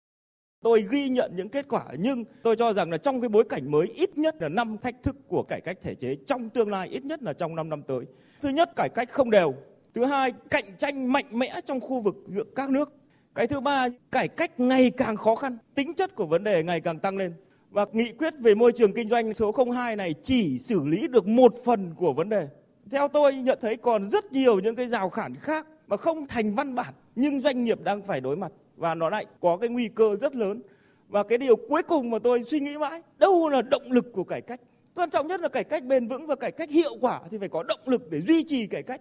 Tôi 0.62 0.84
ghi 0.90 1.08
nhận 1.08 1.32
những 1.36 1.48
kết 1.48 1.66
quả 1.68 1.84
nhưng 1.98 2.24
tôi 2.42 2.56
cho 2.56 2.72
rằng 2.72 2.90
là 2.90 2.98
trong 2.98 3.20
cái 3.20 3.28
bối 3.28 3.44
cảnh 3.48 3.70
mới 3.70 3.86
ít 3.94 4.18
nhất 4.18 4.34
là 4.40 4.48
năm 4.48 4.76
thách 4.78 5.02
thức 5.02 5.16
của 5.28 5.42
cải 5.42 5.60
cách 5.60 5.78
thể 5.82 5.94
chế 5.94 6.16
trong 6.26 6.50
tương 6.50 6.70
lai 6.70 6.88
ít 6.88 7.04
nhất 7.04 7.22
là 7.22 7.32
trong 7.32 7.56
5 7.56 7.68
năm 7.68 7.82
tới. 7.82 8.04
Thứ 8.40 8.48
nhất 8.48 8.70
cải 8.76 8.88
cách 8.88 9.10
không 9.10 9.30
đều. 9.30 9.54
Thứ 9.94 10.04
hai 10.04 10.32
cạnh 10.50 10.64
tranh 10.78 11.12
mạnh 11.12 11.24
mẽ 11.30 11.60
trong 11.64 11.80
khu 11.80 12.00
vực 12.00 12.14
giữa 12.28 12.44
các 12.56 12.70
nước. 12.70 12.92
Cái 13.34 13.46
thứ 13.46 13.60
ba 13.60 13.88
cải 14.10 14.28
cách 14.28 14.60
ngày 14.60 14.90
càng 14.90 15.16
khó 15.16 15.34
khăn, 15.34 15.58
tính 15.74 15.94
chất 15.94 16.14
của 16.14 16.26
vấn 16.26 16.44
đề 16.44 16.62
ngày 16.62 16.80
càng 16.80 16.98
tăng 16.98 17.16
lên. 17.16 17.34
Và 17.70 17.86
nghị 17.92 18.12
quyết 18.12 18.34
về 18.40 18.54
môi 18.54 18.72
trường 18.72 18.92
kinh 18.92 19.08
doanh 19.08 19.34
số 19.34 19.54
02 19.74 19.96
này 19.96 20.14
chỉ 20.22 20.58
xử 20.58 20.82
lý 20.84 21.08
được 21.08 21.26
một 21.26 21.54
phần 21.64 21.94
của 21.96 22.12
vấn 22.12 22.28
đề. 22.28 22.48
Theo 22.90 23.08
tôi 23.08 23.34
nhận 23.34 23.58
thấy 23.62 23.76
còn 23.76 24.10
rất 24.10 24.32
nhiều 24.32 24.60
những 24.60 24.76
cái 24.76 24.88
rào 24.88 25.10
cản 25.10 25.34
khác 25.34 25.66
mà 25.88 25.96
không 25.96 26.26
thành 26.26 26.54
văn 26.54 26.74
bản 26.74 26.94
nhưng 27.14 27.40
doanh 27.40 27.64
nghiệp 27.64 27.80
đang 27.82 28.02
phải 28.02 28.20
đối 28.20 28.36
mặt 28.36 28.52
và 28.76 28.94
nó 28.94 29.10
lại 29.10 29.26
có 29.40 29.56
cái 29.56 29.68
nguy 29.68 29.88
cơ 29.88 30.16
rất 30.16 30.36
lớn. 30.36 30.62
Và 31.08 31.22
cái 31.22 31.38
điều 31.38 31.56
cuối 31.56 31.82
cùng 31.82 32.10
mà 32.10 32.18
tôi 32.18 32.42
suy 32.42 32.60
nghĩ 32.60 32.76
mãi, 32.76 33.02
đâu 33.18 33.48
là 33.48 33.62
động 33.62 33.92
lực 33.92 34.06
của 34.12 34.24
cải 34.24 34.40
cách? 34.40 34.60
Quan 34.94 35.10
trọng 35.10 35.26
nhất 35.26 35.40
là 35.40 35.48
cải 35.48 35.64
cách 35.64 35.84
bền 35.84 36.08
vững 36.08 36.26
và 36.26 36.36
cải 36.36 36.50
cách 36.50 36.70
hiệu 36.70 36.96
quả 37.00 37.20
thì 37.30 37.38
phải 37.38 37.48
có 37.48 37.62
động 37.62 37.80
lực 37.86 38.10
để 38.10 38.20
duy 38.20 38.44
trì 38.44 38.66
cải 38.66 38.82
cách. 38.82 39.00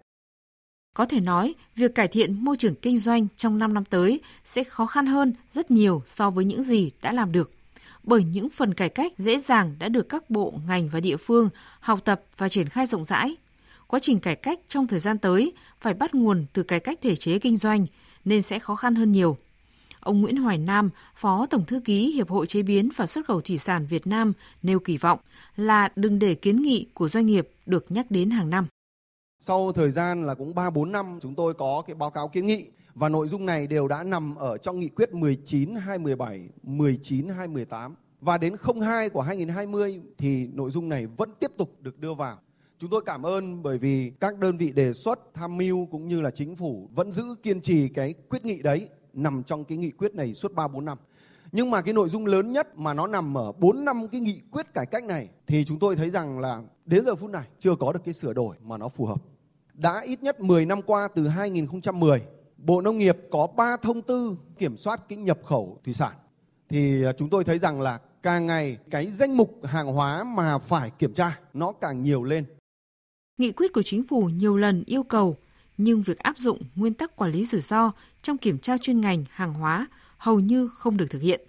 Có 0.94 1.06
thể 1.06 1.20
nói, 1.20 1.56
việc 1.76 1.96
cải 1.96 2.08
thiện 2.08 2.46
môi 2.46 2.58
trường 2.58 2.76
kinh 2.76 2.98
doanh 2.98 3.28
trong 3.36 3.58
5 3.58 3.74
năm 3.74 3.86
tới 3.86 4.20
sẽ 4.44 4.64
khó 4.64 4.86
khăn 4.86 5.06
hơn 5.06 5.34
rất 5.52 5.72
nhiều 5.72 6.02
so 6.06 6.30
với 6.30 6.46
những 6.46 6.64
gì 6.64 6.92
đã 7.02 7.12
làm 7.12 7.31
được. 7.31 7.52
Bởi 8.04 8.24
những 8.24 8.50
phần 8.50 8.74
cải 8.74 8.90
cách 8.90 9.14
dễ 9.18 9.40
dàng 9.40 9.76
đã 9.80 9.90
được 9.90 10.10
các 10.10 10.30
bộ, 10.30 10.54
ngành 10.68 10.90
và 10.90 11.00
địa 11.00 11.18
phương 11.18 11.50
học 11.80 12.00
tập 12.06 12.22
và 12.38 12.50
triển 12.50 12.70
khai 12.70 12.86
rộng 12.86 13.04
rãi. 13.04 13.36
Quá 13.95 14.00
trình 14.00 14.19
cải 14.19 14.36
cách 14.36 14.59
trong 14.68 14.88
thời 14.88 15.00
gian 15.00 15.18
tới 15.18 15.53
phải 15.80 15.94
bắt 15.94 16.15
nguồn 16.15 16.45
từ 16.53 16.63
cải 16.63 16.80
cách 16.80 17.00
thể 17.01 17.15
chế 17.15 17.39
kinh 17.39 17.57
doanh 17.57 17.86
nên 18.25 18.42
sẽ 18.42 18.59
khó 18.59 18.75
khăn 18.75 18.95
hơn 18.95 19.12
nhiều. 19.12 19.38
Ông 20.00 20.21
Nguyễn 20.21 20.38
Hoài 20.38 20.57
Nam, 20.57 20.89
Phó 21.15 21.45
Tổng 21.50 21.65
Thư 21.65 21.80
ký 21.80 22.12
Hiệp 22.12 22.30
hội 22.30 22.47
Chế 22.47 22.62
biến 22.63 22.89
và 22.95 23.06
Xuất 23.06 23.25
khẩu 23.25 23.42
Thủy 23.42 23.57
sản 23.57 23.86
Việt 23.86 24.07
Nam 24.07 24.33
nêu 24.63 24.80
kỳ 24.80 24.97
vọng 24.97 25.19
là 25.56 25.89
đừng 25.95 26.19
để 26.19 26.36
kiến 26.36 26.62
nghị 26.62 26.88
của 26.94 27.07
doanh 27.07 27.25
nghiệp 27.25 27.50
được 27.65 27.86
nhắc 27.89 28.12
đến 28.12 28.30
hàng 28.30 28.50
năm. 28.50 28.68
Sau 29.39 29.71
thời 29.71 29.92
gian 29.92 30.25
là 30.25 30.33
cũng 30.33 30.53
3-4 30.53 30.92
năm 30.92 31.19
chúng 31.21 31.36
tôi 31.36 31.53
có 31.53 31.83
cái 31.88 31.95
báo 31.95 32.12
cáo 32.12 32.27
kiến 32.27 32.45
nghị 32.45 32.65
và 32.94 33.09
nội 33.09 33.27
dung 33.27 33.45
này 33.45 33.68
đều 33.68 33.88
đã 33.88 34.03
nằm 34.03 34.36
ở 34.36 34.57
trong 34.57 34.80
nghị 34.80 34.89
quyết 34.89 35.13
19 35.13 35.75
2017, 35.75 36.50
19 36.63 37.27
2018 37.27 37.95
và 38.21 38.38
đến 38.38 38.56
02 38.80 39.09
của 39.09 39.21
2020 39.21 40.01
thì 40.18 40.47
nội 40.53 40.71
dung 40.71 40.89
này 40.89 41.06
vẫn 41.06 41.30
tiếp 41.39 41.51
tục 41.57 41.75
được 41.81 42.00
đưa 42.00 42.13
vào. 42.13 42.38
Chúng 42.80 42.89
tôi 42.89 43.01
cảm 43.06 43.25
ơn 43.25 43.63
bởi 43.63 43.77
vì 43.77 44.12
các 44.19 44.39
đơn 44.39 44.57
vị 44.57 44.72
đề 44.72 44.94
xuất 44.94 45.33
tham 45.33 45.57
mưu 45.57 45.86
cũng 45.86 46.07
như 46.07 46.22
là 46.22 46.31
chính 46.31 46.56
phủ 46.56 46.89
vẫn 46.95 47.12
giữ 47.12 47.24
kiên 47.44 47.62
trì 47.62 47.89
cái 47.89 48.13
quyết 48.30 48.45
nghị 48.45 48.62
đấy 48.62 48.89
nằm 49.13 49.44
trong 49.44 49.66
cái 49.66 49.77
nghị 49.77 49.92
quyết 49.92 50.16
này 50.16 50.33
suốt 50.33 50.54
3 50.54 50.68
4 50.68 50.86
năm. 50.86 50.98
Nhưng 51.51 51.72
mà 51.72 51.81
cái 51.81 51.94
nội 51.94 52.10
dung 52.10 52.25
lớn 52.25 52.51
nhất 52.51 52.77
mà 52.77 52.94
nó 52.94 53.07
nằm 53.07 53.38
ở 53.38 53.51
4 53.51 53.86
năm 53.86 54.07
cái 54.12 54.22
nghị 54.22 54.42
quyết 54.51 54.74
cải 54.74 54.86
cách 54.86 55.04
này 55.04 55.30
thì 55.48 55.66
chúng 55.66 55.80
tôi 55.80 55.95
thấy 55.95 56.10
rằng 56.10 56.39
là 56.39 56.62
đến 56.86 57.06
giờ 57.06 57.16
phút 57.16 57.30
này 57.30 57.48
chưa 57.60 57.75
có 57.75 57.94
được 57.94 58.01
cái 58.06 58.13
sửa 58.13 58.33
đổi 58.33 58.56
mà 58.63 58.78
nó 58.78 58.88
phù 58.88 59.06
hợp. 59.06 59.21
Đã 59.74 60.01
ít 60.06 60.24
nhất 60.24 60.39
10 60.39 60.66
năm 60.66 60.81
qua 60.81 61.07
từ 61.16 61.28
2010, 61.28 62.21
Bộ 62.57 62.81
Nông 62.81 62.98
nghiệp 62.98 63.18
có 63.31 63.48
3 63.48 63.78
thông 63.78 64.01
tư 64.01 64.38
kiểm 64.57 64.78
soát 64.78 65.01
cái 65.10 65.18
nhập 65.18 65.39
khẩu 65.44 65.80
thủy 65.83 65.94
sản. 65.94 66.12
Thì 66.69 67.04
à, 67.06 67.12
chúng 67.18 67.30
tôi 67.30 67.44
thấy 67.44 67.60
rằng 67.60 67.81
là 67.81 68.00
càng 68.24 68.48
ngày 68.48 68.78
cái 68.92 69.12
danh 69.12 69.38
mục 69.38 69.60
hàng 69.63 69.88
hóa 69.88 70.24
mà 70.24 70.57
phải 70.57 70.89
kiểm 70.89 71.13
tra 71.13 71.39
nó 71.54 71.71
càng 71.71 72.04
nhiều 72.04 72.24
lên. 72.24 72.45
Nghị 73.38 73.52
quyết 73.52 73.74
của 73.74 73.82
chính 73.82 74.04
phủ 74.04 74.30
nhiều 74.30 74.58
lần 74.58 74.84
yêu 74.86 75.04
cầu 75.04 75.38
nhưng 75.78 76.02
việc 76.02 76.20
áp 76.20 76.38
dụng 76.38 76.62
nguyên 76.76 76.94
tắc 76.94 77.16
quản 77.16 77.32
lý 77.32 77.46
rủi 77.46 77.62
ro 77.62 77.92
trong 78.22 78.38
kiểm 78.38 78.58
tra 78.58 78.78
chuyên 78.78 79.02
ngành 79.02 79.24
hàng 79.30 79.54
hóa 79.54 79.88
hầu 80.18 80.40
như 80.40 80.68
không 80.68 80.98
được 80.98 81.06
thực 81.10 81.22
hiện, 81.22 81.42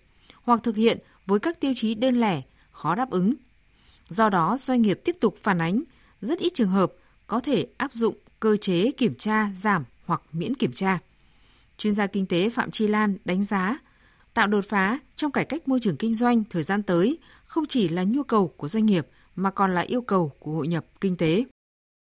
hoặc 0.43 0.61
thực 0.63 0.77
hiện 0.77 0.99
với 1.27 1.39
các 1.39 1.61
tiêu 1.61 1.73
chí 1.77 1.95
đơn 1.95 2.21
lẻ, 2.21 2.43
khó 2.71 2.95
đáp 2.95 3.11
ứng. 3.11 3.35
Do 4.09 4.29
đó, 4.29 4.57
doanh 4.61 4.83
nghiệp 4.83 5.01
tiếp 5.05 5.17
tục 5.21 5.37
phản 5.43 5.59
ánh 5.59 5.83
rất 6.21 6.39
ít 6.39 6.53
trường 6.55 6.71
hợp 6.71 6.93
có 7.27 7.41
thể 7.41 7.67
áp 7.77 7.93
dụng 7.93 8.15
cơ 8.41 8.57
chế 8.57 8.91
kiểm 8.91 9.15
tra 9.15 9.51
giảm 9.63 9.85
hoặc 10.05 10.23
miễn 10.33 10.55
kiểm 10.55 10.73
tra. 10.73 10.99
Chuyên 11.79 11.93
gia 11.93 12.07
kinh 12.07 12.27
tế 12.27 12.51
Phạm 12.51 12.71
Chi 12.71 12.87
Lan 12.87 13.17
đánh 13.25 13.45
giá, 13.45 13.79
tạo 14.35 14.47
đột 14.47 14.65
phá 14.69 14.99
trong 15.17 15.33
cải 15.33 15.45
cách 15.45 15.69
môi 15.69 15.81
trường 15.81 15.97
kinh 15.97 16.15
doanh 16.15 16.45
thời 16.51 16.63
gian 16.63 16.83
tới 16.83 17.19
không 17.45 17.67
chỉ 17.67 17.89
là 17.89 18.05
nhu 18.05 18.23
cầu 18.23 18.49
của 18.49 18.69
doanh 18.69 18.87
nghiệp 18.87 19.07
mà 19.37 19.51
còn 19.51 19.75
là 19.75 19.81
yêu 19.81 20.01
cầu 20.01 20.33
của 20.39 20.53
hội 20.53 20.69
nhập 20.69 20.87
kinh 21.01 21.17
tế. 21.17 21.45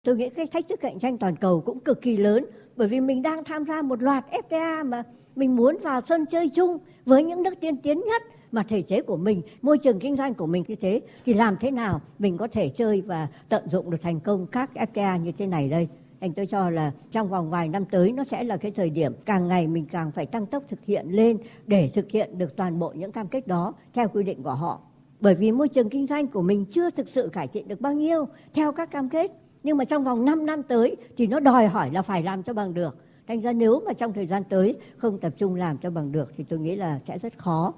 Tôi 0.03 0.15
nghĩ 0.15 0.29
cái 0.29 0.47
thách 0.47 0.67
thức 0.69 0.79
cạnh 0.81 0.99
tranh 0.99 1.17
toàn 1.17 1.35
cầu 1.35 1.61
cũng 1.61 1.79
cực 1.79 2.01
kỳ 2.01 2.17
lớn 2.17 2.45
bởi 2.75 2.87
vì 2.87 3.01
mình 3.01 3.21
đang 3.21 3.43
tham 3.43 3.65
gia 3.65 3.81
một 3.81 4.01
loạt 4.01 4.25
FTA 4.31 4.85
mà 4.85 5.03
mình 5.35 5.55
muốn 5.55 5.77
vào 5.83 6.01
sân 6.09 6.25
chơi 6.25 6.49
chung 6.49 6.77
với 7.05 7.23
những 7.23 7.43
nước 7.43 7.53
tiên 7.59 7.77
tiến 7.77 8.01
nhất 8.05 8.21
mà 8.51 8.63
thể 8.63 8.81
chế 8.81 9.01
của 9.01 9.17
mình, 9.17 9.41
môi 9.61 9.77
trường 9.77 9.99
kinh 9.99 10.17
doanh 10.17 10.33
của 10.33 10.45
mình 10.45 10.63
như 10.67 10.75
thế 10.75 11.01
thì 11.25 11.33
làm 11.33 11.57
thế 11.61 11.71
nào 11.71 12.01
mình 12.19 12.37
có 12.37 12.47
thể 12.51 12.69
chơi 12.69 13.01
và 13.01 13.27
tận 13.49 13.69
dụng 13.69 13.89
được 13.89 14.01
thành 14.01 14.19
công 14.19 14.47
các 14.47 14.69
FTA 14.75 15.21
như 15.21 15.31
thế 15.31 15.47
này 15.47 15.69
đây. 15.69 15.87
Anh 16.19 16.33
tôi 16.33 16.45
cho 16.45 16.69
là 16.69 16.91
trong 17.11 17.29
vòng 17.29 17.49
vài 17.49 17.67
năm 17.67 17.85
tới 17.85 18.11
nó 18.11 18.23
sẽ 18.23 18.43
là 18.43 18.57
cái 18.57 18.71
thời 18.71 18.89
điểm 18.89 19.13
càng 19.25 19.47
ngày 19.47 19.67
mình 19.67 19.85
càng 19.91 20.11
phải 20.11 20.25
tăng 20.25 20.45
tốc 20.45 20.63
thực 20.69 20.85
hiện 20.85 21.07
lên 21.09 21.37
để 21.67 21.91
thực 21.93 22.11
hiện 22.11 22.37
được 22.37 22.55
toàn 22.55 22.79
bộ 22.79 22.89
những 22.95 23.11
cam 23.11 23.27
kết 23.27 23.47
đó 23.47 23.73
theo 23.93 24.07
quy 24.07 24.23
định 24.23 24.43
của 24.43 24.53
họ. 24.53 24.81
Bởi 25.19 25.35
vì 25.35 25.51
môi 25.51 25.67
trường 25.67 25.89
kinh 25.89 26.07
doanh 26.07 26.27
của 26.27 26.41
mình 26.41 26.65
chưa 26.65 26.89
thực 26.89 27.09
sự 27.09 27.29
cải 27.33 27.47
thiện 27.47 27.67
được 27.67 27.81
bao 27.81 27.93
nhiêu 27.93 28.25
theo 28.53 28.71
các 28.71 28.91
cam 28.91 29.09
kết 29.09 29.31
nhưng 29.63 29.77
mà 29.77 29.85
trong 29.85 30.03
vòng 30.03 30.25
5 30.25 30.45
năm 30.45 30.63
tới 30.63 30.95
thì 31.17 31.27
nó 31.27 31.39
đòi 31.39 31.67
hỏi 31.67 31.89
là 31.93 32.01
phải 32.01 32.23
làm 32.23 32.43
cho 32.43 32.53
bằng 32.53 32.73
được. 32.73 32.95
Thành 33.27 33.41
ra 33.41 33.53
nếu 33.53 33.81
mà 33.85 33.93
trong 33.93 34.13
thời 34.13 34.27
gian 34.27 34.43
tới 34.49 34.75
không 34.97 35.19
tập 35.19 35.33
trung 35.37 35.55
làm 35.55 35.77
cho 35.77 35.89
bằng 35.89 36.11
được 36.11 36.31
thì 36.37 36.43
tôi 36.49 36.59
nghĩ 36.59 36.75
là 36.75 36.99
sẽ 37.07 37.19
rất 37.19 37.37
khó. 37.37 37.73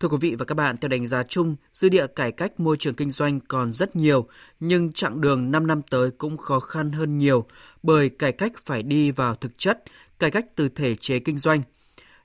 Thưa 0.00 0.08
quý 0.08 0.16
vị 0.20 0.34
và 0.38 0.44
các 0.44 0.54
bạn, 0.54 0.76
theo 0.76 0.88
đánh 0.88 1.06
giá 1.06 1.22
chung, 1.22 1.56
dư 1.72 1.88
địa 1.88 2.06
cải 2.06 2.32
cách 2.32 2.60
môi 2.60 2.76
trường 2.76 2.94
kinh 2.94 3.10
doanh 3.10 3.40
còn 3.48 3.72
rất 3.72 3.96
nhiều, 3.96 4.26
nhưng 4.60 4.92
chặng 4.92 5.20
đường 5.20 5.50
5 5.50 5.66
năm 5.66 5.82
tới 5.90 6.10
cũng 6.10 6.36
khó 6.36 6.58
khăn 6.58 6.92
hơn 6.92 7.18
nhiều 7.18 7.44
bởi 7.82 8.08
cải 8.08 8.32
cách 8.32 8.52
phải 8.64 8.82
đi 8.82 9.10
vào 9.10 9.34
thực 9.34 9.58
chất, 9.58 9.82
cải 10.18 10.30
cách 10.30 10.46
từ 10.56 10.68
thể 10.68 10.96
chế 10.96 11.18
kinh 11.18 11.38
doanh– 11.38 11.62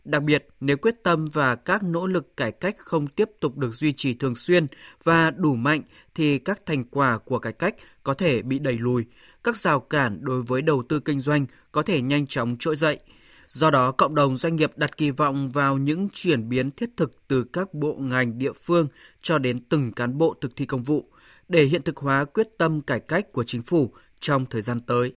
Đặc 0.03 0.23
biệt, 0.23 0.47
nếu 0.59 0.77
quyết 0.77 1.03
tâm 1.03 1.25
và 1.33 1.55
các 1.55 1.83
nỗ 1.83 2.07
lực 2.07 2.37
cải 2.37 2.51
cách 2.51 2.75
không 2.77 3.07
tiếp 3.07 3.29
tục 3.41 3.57
được 3.57 3.73
duy 3.73 3.93
trì 3.93 4.13
thường 4.13 4.35
xuyên 4.35 4.67
và 5.03 5.31
đủ 5.31 5.55
mạnh 5.55 5.81
thì 6.15 6.39
các 6.39 6.65
thành 6.65 6.83
quả 6.83 7.17
của 7.17 7.39
cải 7.39 7.53
cách 7.53 7.75
có 8.03 8.13
thể 8.13 8.41
bị 8.41 8.59
đẩy 8.59 8.77
lùi, 8.77 9.05
các 9.43 9.57
rào 9.57 9.79
cản 9.79 10.17
đối 10.21 10.41
với 10.41 10.61
đầu 10.61 10.83
tư 10.89 10.99
kinh 10.99 11.19
doanh 11.19 11.45
có 11.71 11.81
thể 11.81 12.01
nhanh 12.01 12.27
chóng 12.27 12.55
trỗi 12.59 12.75
dậy. 12.75 12.99
Do 13.47 13.71
đó, 13.71 13.91
cộng 13.91 14.15
đồng 14.15 14.37
doanh 14.37 14.55
nghiệp 14.55 14.71
đặt 14.75 14.97
kỳ 14.97 15.09
vọng 15.09 15.51
vào 15.51 15.77
những 15.77 16.07
chuyển 16.13 16.49
biến 16.49 16.71
thiết 16.71 16.89
thực 16.97 17.27
từ 17.27 17.43
các 17.43 17.73
bộ 17.73 17.95
ngành 17.99 18.37
địa 18.37 18.51
phương 18.51 18.87
cho 19.21 19.37
đến 19.37 19.63
từng 19.69 19.91
cán 19.93 20.17
bộ 20.17 20.35
thực 20.41 20.55
thi 20.55 20.65
công 20.65 20.83
vụ 20.83 21.11
để 21.47 21.63
hiện 21.63 21.81
thực 21.81 21.97
hóa 21.97 22.25
quyết 22.25 22.47
tâm 22.57 22.81
cải 22.81 22.99
cách 22.99 23.31
của 23.31 23.43
chính 23.43 23.61
phủ 23.61 23.93
trong 24.19 24.45
thời 24.45 24.61
gian 24.61 24.79
tới. 24.79 25.13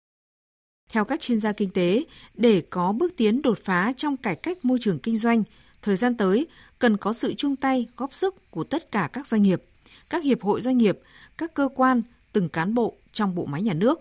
Theo 0.91 1.05
các 1.05 1.19
chuyên 1.19 1.39
gia 1.39 1.51
kinh 1.51 1.69
tế, 1.69 2.03
để 2.33 2.61
có 2.69 2.91
bước 2.91 3.13
tiến 3.17 3.41
đột 3.41 3.59
phá 3.63 3.91
trong 3.97 4.17
cải 4.17 4.35
cách 4.35 4.65
môi 4.65 4.77
trường 4.81 4.99
kinh 4.99 5.17
doanh, 5.17 5.43
thời 5.81 5.95
gian 5.95 6.17
tới 6.17 6.47
cần 6.79 6.97
có 6.97 7.13
sự 7.13 7.33
chung 7.33 7.55
tay 7.55 7.87
góp 7.97 8.13
sức 8.13 8.51
của 8.51 8.63
tất 8.63 8.91
cả 8.91 9.09
các 9.13 9.27
doanh 9.27 9.41
nghiệp, 9.41 9.63
các 10.09 10.23
hiệp 10.23 10.41
hội 10.41 10.61
doanh 10.61 10.77
nghiệp, 10.77 10.99
các 11.37 11.53
cơ 11.53 11.69
quan, 11.75 12.01
từng 12.31 12.49
cán 12.49 12.73
bộ 12.73 12.95
trong 13.11 13.35
bộ 13.35 13.45
máy 13.45 13.61
nhà 13.61 13.73
nước. 13.73 13.99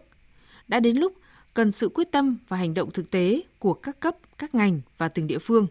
Đã 0.69 0.81
đến 0.81 0.97
lúc 0.97 1.13
cần 1.55 1.71
sự 1.71 1.89
quyết 1.89 2.13
tâm 2.13 2.37
và 2.49 2.57
hành 2.57 2.75
động 2.75 2.91
thực 2.91 3.11
tế 3.11 3.43
của 3.59 3.75
các 3.75 4.01
cấp, 4.01 4.17
các 4.39 4.55
ngành 4.55 4.81
và 4.99 5.09
từng 5.09 5.27
địa 5.27 5.39
phương. 5.39 5.67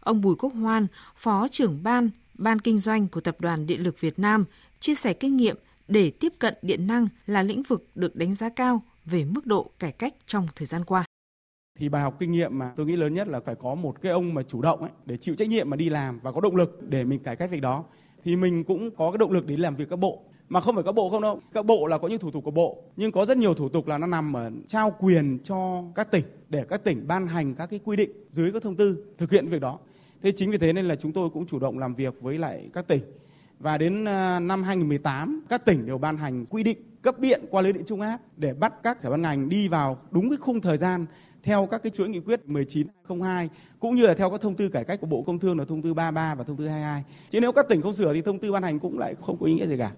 Ông 0.00 0.20
Bùi 0.20 0.34
Quốc 0.34 0.52
Hoan, 0.54 0.86
Phó 1.16 1.48
trưởng 1.48 1.82
ban, 1.82 2.10
Ban 2.34 2.58
Kinh 2.58 2.78
doanh 2.78 3.08
của 3.08 3.20
Tập 3.20 3.36
đoàn 3.40 3.66
Điện 3.66 3.82
lực 3.82 4.00
Việt 4.00 4.18
Nam, 4.18 4.44
chia 4.80 4.94
sẻ 4.94 5.12
kinh 5.12 5.36
nghiệm 5.36 5.56
để 5.88 6.10
tiếp 6.10 6.32
cận 6.38 6.54
điện 6.62 6.86
năng 6.86 7.08
là 7.26 7.42
lĩnh 7.42 7.62
vực 7.62 7.86
được 7.94 8.16
đánh 8.16 8.34
giá 8.34 8.48
cao 8.48 8.82
về 9.06 9.24
mức 9.24 9.46
độ 9.46 9.70
cải 9.78 9.92
cách 9.92 10.14
trong 10.26 10.46
thời 10.56 10.66
gian 10.66 10.84
qua. 10.84 11.04
Thì 11.78 11.88
bài 11.88 12.02
học 12.02 12.16
kinh 12.18 12.32
nghiệm 12.32 12.58
mà 12.58 12.72
tôi 12.76 12.86
nghĩ 12.86 12.96
lớn 12.96 13.14
nhất 13.14 13.28
là 13.28 13.40
phải 13.40 13.54
có 13.54 13.74
một 13.74 14.02
cái 14.02 14.12
ông 14.12 14.34
mà 14.34 14.42
chủ 14.42 14.62
động 14.62 14.80
ấy, 14.80 14.90
để 15.04 15.16
chịu 15.16 15.34
trách 15.34 15.48
nhiệm 15.48 15.70
mà 15.70 15.76
đi 15.76 15.90
làm 15.90 16.20
và 16.20 16.32
có 16.32 16.40
động 16.40 16.56
lực 16.56 16.82
để 16.88 17.04
mình 17.04 17.20
cải 17.20 17.36
cách 17.36 17.50
việc 17.50 17.60
đó. 17.60 17.84
Thì 18.24 18.36
mình 18.36 18.64
cũng 18.64 18.90
có 18.90 19.10
cái 19.10 19.18
động 19.18 19.32
lực 19.32 19.46
để 19.46 19.56
làm 19.56 19.76
việc 19.76 19.90
các 19.90 19.98
bộ 19.98 20.22
mà 20.48 20.60
không 20.60 20.74
phải 20.74 20.84
các 20.84 20.92
bộ 20.92 21.10
không 21.10 21.22
đâu 21.22 21.40
các 21.52 21.66
bộ 21.66 21.86
là 21.86 21.98
có 21.98 22.08
những 22.08 22.18
thủ 22.18 22.30
tục 22.30 22.44
của 22.44 22.50
bộ 22.50 22.82
nhưng 22.96 23.12
có 23.12 23.24
rất 23.24 23.36
nhiều 23.36 23.54
thủ 23.54 23.68
tục 23.68 23.86
là 23.86 23.98
nó 23.98 24.06
nằm 24.06 24.36
ở 24.36 24.50
trao 24.68 24.96
quyền 25.00 25.38
cho 25.44 25.84
các 25.94 26.10
tỉnh 26.10 26.24
để 26.48 26.64
các 26.68 26.84
tỉnh 26.84 27.06
ban 27.06 27.26
hành 27.26 27.54
các 27.54 27.66
cái 27.66 27.80
quy 27.84 27.96
định 27.96 28.10
dưới 28.28 28.52
các 28.52 28.62
thông 28.62 28.76
tư 28.76 29.04
thực 29.18 29.30
hiện 29.30 29.48
việc 29.48 29.60
đó 29.60 29.78
thế 30.22 30.32
chính 30.36 30.50
vì 30.50 30.58
thế 30.58 30.72
nên 30.72 30.88
là 30.88 30.96
chúng 30.96 31.12
tôi 31.12 31.30
cũng 31.30 31.46
chủ 31.46 31.58
động 31.58 31.78
làm 31.78 31.94
việc 31.94 32.20
với 32.20 32.38
lại 32.38 32.70
các 32.72 32.88
tỉnh 32.88 33.02
và 33.58 33.78
đến 33.78 34.04
à, 34.04 34.40
năm 34.40 34.62
2018 34.62 35.44
các 35.48 35.64
tỉnh 35.64 35.86
đều 35.86 35.98
ban 35.98 36.16
hành 36.16 36.46
quy 36.46 36.62
định 36.62 36.78
cấp 37.06 37.18
điện 37.18 37.44
qua 37.50 37.62
lưới 37.62 37.72
điện 37.72 37.84
trung 37.86 38.00
áp 38.00 38.18
để 38.36 38.54
bắt 38.54 38.82
các 38.82 39.00
sở 39.00 39.10
ban 39.10 39.22
ngành 39.22 39.48
đi 39.48 39.68
vào 39.68 39.98
đúng 40.10 40.30
cái 40.30 40.36
khung 40.36 40.60
thời 40.60 40.76
gian 40.76 41.06
theo 41.42 41.66
các 41.70 41.82
cái 41.82 41.90
chuỗi 41.90 42.08
nghị 42.08 42.20
quyết 42.20 42.48
1902 42.48 43.48
cũng 43.80 43.94
như 43.94 44.06
là 44.06 44.14
theo 44.14 44.30
các 44.30 44.40
thông 44.40 44.54
tư 44.54 44.68
cải 44.68 44.84
cách 44.84 45.00
của 45.00 45.06
Bộ 45.06 45.22
Công 45.22 45.38
Thương 45.38 45.58
là 45.58 45.64
thông 45.64 45.82
tư 45.82 45.94
33 45.94 46.34
và 46.34 46.44
thông 46.44 46.56
tư 46.56 46.68
22. 46.68 47.04
Chứ 47.30 47.40
nếu 47.40 47.52
các 47.52 47.68
tỉnh 47.68 47.82
không 47.82 47.92
sửa 47.92 48.14
thì 48.14 48.22
thông 48.22 48.38
tư 48.38 48.52
ban 48.52 48.62
hành 48.62 48.78
cũng 48.78 48.98
lại 48.98 49.14
không 49.22 49.36
có 49.40 49.46
ý 49.46 49.54
nghĩa 49.54 49.66
gì 49.66 49.76
cả. 49.78 49.92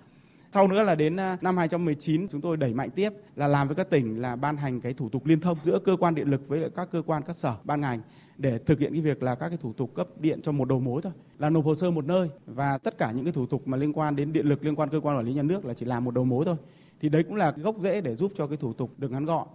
Sau 0.53 0.69
nữa 0.69 0.83
là 0.83 0.95
đến 0.95 1.17
à, 1.17 1.37
năm 1.41 1.57
2019 1.57 2.29
chúng 2.29 2.41
tôi 2.41 2.57
đẩy 2.57 2.75
mạnh 2.75 2.91
tiếp 2.91 3.13
là 3.37 3.47
làm 3.47 3.69
với 3.69 3.75
các 3.75 3.91
tỉnh 3.91 4.21
là 4.21 4.37
ban 4.37 4.57
hành 4.57 4.81
cái 4.81 4.95
thủ 4.95 5.09
tục 5.09 5.27
liên 5.27 5.41
thông 5.41 5.59
giữa 5.63 5.79
cơ 5.79 5.97
quan 6.01 6.15
điện 6.15 6.31
lực 6.31 6.49
với 6.49 6.71
các 6.77 6.89
cơ 6.91 7.03
quan, 7.07 7.23
các 7.23 7.37
sở 7.37 7.55
ban 7.65 7.81
ngành 7.81 8.01
để 8.39 8.59
thực 8.59 8.79
hiện 8.81 8.93
cái 8.93 9.01
việc 9.01 9.23
là 9.23 9.35
các 9.35 9.49
cái 9.49 9.59
thủ 9.59 9.73
tục 9.73 9.95
cấp 9.95 10.09
điện 10.21 10.41
cho 10.43 10.53
một 10.53 10.69
đầu 10.69 10.81
mối 10.81 11.03
thôi, 11.03 11.13
là 11.39 11.51
nộp 11.51 11.65
hồ 11.65 11.75
sơ 11.75 11.91
một 11.91 12.05
nơi 12.05 12.29
và 12.47 12.79
tất 12.79 12.99
cả 12.99 13.11
những 13.11 13.25
cái 13.25 13.33
thủ 13.33 13.47
tục 13.47 13.69
mà 13.69 13.77
liên 13.77 13.93
quan 13.93 14.17
đến 14.17 14.33
điện 14.33 14.47
lực, 14.47 14.65
liên 14.65 14.77
quan 14.77 14.89
cơ 14.89 15.01
quan 15.01 15.17
quản 15.17 15.27
lý 15.27 15.35
nhà 15.35 15.43
nước 15.43 15.65
là 15.65 15.75
chỉ 15.75 15.87
làm 15.87 16.05
một 16.05 16.15
đầu 16.15 16.25
mối 16.25 16.45
thôi 16.45 16.57
thì 17.01 17.09
đấy 17.09 17.23
cũng 17.23 17.35
là 17.35 17.51
cái 17.51 17.61
gốc 17.61 17.77
rễ 17.81 18.01
để 18.01 18.15
giúp 18.15 18.33
cho 18.37 18.47
cái 18.47 18.57
thủ 18.57 18.73
tục 18.73 18.95
được 18.99 19.11
ngắn 19.11 19.25
gọn. 19.25 19.49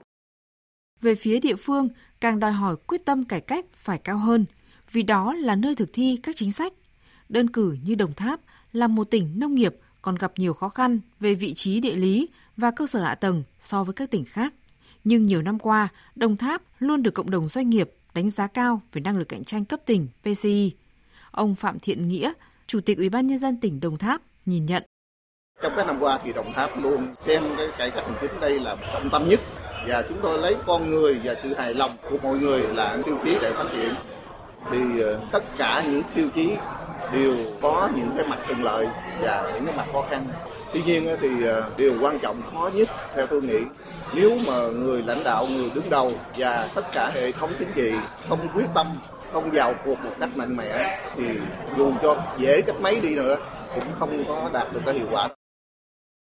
Về 1.02 1.16
phía 1.16 1.40
địa 1.40 1.56
phương, 1.56 1.90
càng 2.22 2.40
đòi 2.40 2.52
hỏi 2.52 2.76
quyết 2.88 3.06
tâm 3.06 3.24
cải 3.24 3.42
cách 3.42 3.66
phải 3.74 3.98
cao 3.98 4.18
hơn, 4.18 4.46
vì 4.92 5.02
đó 5.02 5.34
là 5.34 5.56
nơi 5.56 5.76
thực 5.76 5.90
thi 5.94 6.20
các 6.24 6.36
chính 6.36 6.52
sách. 6.52 6.74
Đơn 7.30 7.50
cử 7.50 7.78
như 7.84 7.96
Đồng 7.96 8.14
Tháp 8.14 8.40
là 8.72 8.88
một 8.88 9.04
tỉnh 9.04 9.40
nông 9.40 9.56
nghiệp 9.56 9.76
còn 10.02 10.16
gặp 10.16 10.34
nhiều 10.36 10.54
khó 10.54 10.70
khăn 10.70 11.00
về 11.20 11.34
vị 11.36 11.54
trí 11.54 11.80
địa 11.80 11.96
lý 11.96 12.30
và 12.58 12.72
cơ 12.72 12.88
sở 12.88 13.02
hạ 13.04 13.16
tầng 13.16 13.44
so 13.60 13.84
với 13.84 13.94
các 13.94 14.12
tỉnh 14.12 14.26
khác. 14.26 14.54
Nhưng 15.04 15.26
nhiều 15.26 15.42
năm 15.42 15.60
qua, 15.60 15.90
Đồng 16.16 16.38
Tháp 16.38 16.62
luôn 16.80 17.04
được 17.04 17.14
cộng 17.14 17.30
đồng 17.30 17.48
doanh 17.48 17.70
nghiệp 17.70 17.92
đánh 18.14 18.30
giá 18.30 18.48
cao 18.48 18.82
về 18.92 19.02
năng 19.02 19.18
lực 19.18 19.30
cạnh 19.30 19.44
tranh 19.44 19.66
cấp 19.66 19.80
tỉnh 19.86 20.08
PCI. 20.22 20.72
Ông 21.32 21.56
Phạm 21.56 21.80
Thiện 21.80 22.08
Nghĩa, 22.08 22.34
Chủ 22.68 22.82
tịch 22.82 22.98
Ủy 22.98 23.10
ban 23.10 23.28
nhân 23.28 23.38
dân 23.38 23.60
tỉnh 23.60 23.80
Đồng 23.80 23.98
Tháp 23.98 24.22
nhìn 24.46 24.66
nhận. 24.66 24.84
Trong 25.74 25.78
các 25.78 25.88
năm 25.88 26.04
qua 26.04 26.20
thì 26.24 26.34
Đồng 26.34 26.54
Tháp 26.54 26.84
luôn 26.84 27.08
xem 27.18 27.44
cái 27.58 27.68
cải 27.78 27.90
cách 27.90 28.04
hành 28.06 28.16
chính 28.22 28.40
đây 28.40 28.60
là 28.60 28.76
trọng 28.94 29.10
tâm 29.10 29.30
nhất 29.30 29.40
và 29.88 30.04
chúng 30.10 30.18
tôi 30.24 30.38
lấy 30.38 30.56
con 30.68 30.90
người 30.90 31.20
và 31.24 31.36
sự 31.36 31.56
hài 31.58 31.74
lòng 31.74 31.98
của 32.10 32.18
mọi 32.24 32.38
người 32.38 32.62
là 32.62 32.98
tiêu 33.06 33.18
chí 33.26 33.38
để 33.42 33.52
phát 33.52 33.66
triển. 33.74 33.94
Thì 34.72 35.02
ờ, 35.02 35.20
tất 35.32 35.44
cả 35.58 35.84
những 35.92 36.02
tiêu 36.16 36.28
chí 36.36 36.56
đều 37.14 37.36
có 37.62 37.90
những 37.96 38.10
cái 38.18 38.28
mặt 38.28 38.40
thuận 38.48 38.64
lợi 38.64 38.88
và 39.22 39.52
những 39.54 39.66
cái 39.66 39.76
mặt 39.78 39.86
khó 39.94 40.06
khăn. 40.10 40.26
Tuy 40.74 40.82
nhiên 40.86 41.08
thì 41.22 41.46
ờ, 41.46 41.64
điều 41.78 41.94
quan 42.02 42.20
trọng 42.20 42.42
khó 42.54 42.70
nhất 42.74 42.90
theo 43.16 43.28
tôi 43.28 43.42
nghĩ 43.42 43.60
nếu 44.14 44.38
mà 44.48 44.54
người 44.76 45.04
lãnh 45.04 45.24
đạo, 45.24 45.46
người 45.46 45.72
đứng 45.76 45.90
đầu 45.90 46.12
và 46.38 46.68
tất 46.76 46.92
cả 46.92 47.12
hệ 47.16 47.32
thống 47.32 47.52
chính 47.60 47.72
trị 47.76 47.92
không 48.30 48.48
quyết 48.56 48.68
tâm, 48.76 48.88
không 49.34 49.50
vào 49.52 49.74
cuộc 49.86 50.00
một 50.04 50.12
cách 50.20 50.38
mạnh 50.38 50.58
mẽ 50.58 51.00
thì 51.16 51.26
dù 51.78 51.92
cho 52.02 52.24
dễ 52.38 52.62
cách 52.62 52.82
mấy 52.82 53.00
đi 53.00 53.16
nữa 53.16 53.36
cũng 53.76 53.84
không 54.00 54.24
có 54.28 54.50
đạt 54.54 54.74
được 54.74 54.82
cái 54.86 54.96
hiệu 54.96 55.08
quả. 55.12 55.30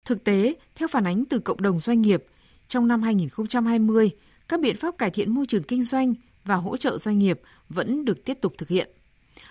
Thực 0.06 0.24
tế, 0.24 0.54
theo 0.74 0.88
phản 0.88 1.06
ánh 1.06 1.24
từ 1.24 1.38
cộng 1.38 1.62
đồng 1.62 1.80
doanh 1.80 2.02
nghiệp, 2.02 2.24
trong 2.68 2.88
năm 2.88 3.02
2020, 3.02 4.10
các 4.48 4.60
biện 4.60 4.76
pháp 4.76 4.98
cải 4.98 5.10
thiện 5.10 5.30
môi 5.30 5.46
trường 5.46 5.62
kinh 5.62 5.82
doanh 5.82 6.14
và 6.44 6.54
hỗ 6.54 6.76
trợ 6.76 6.98
doanh 6.98 7.18
nghiệp 7.18 7.40
vẫn 7.68 8.04
được 8.04 8.24
tiếp 8.24 8.38
tục 8.40 8.54
thực 8.58 8.68
hiện. 8.68 8.90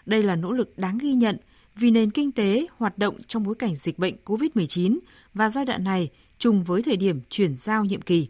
Đây 0.06 0.24
là 0.24 0.36
nỗ 0.36 0.52
lực 0.52 0.78
đáng 0.78 0.98
ghi 0.98 1.14
nhận 1.14 1.38
vì 1.76 1.92
nền 1.92 2.12
kinh 2.12 2.32
tế 2.32 2.68
hoạt 2.78 2.98
động 2.98 3.18
trong 3.28 3.44
bối 3.44 3.56
cảnh 3.56 3.76
dịch 3.76 4.00
bệnh 4.00 4.16
COVID-19 4.26 5.00
và 5.34 5.50
giai 5.50 5.66
đoạn 5.66 5.84
này 5.84 6.10
trùng 6.38 6.64
với 6.64 6.82
thời 6.82 6.98
điểm 6.98 7.22
chuyển 7.30 7.56
giao 7.56 7.86
nhiệm 7.86 8.02
kỳ. 8.02 8.28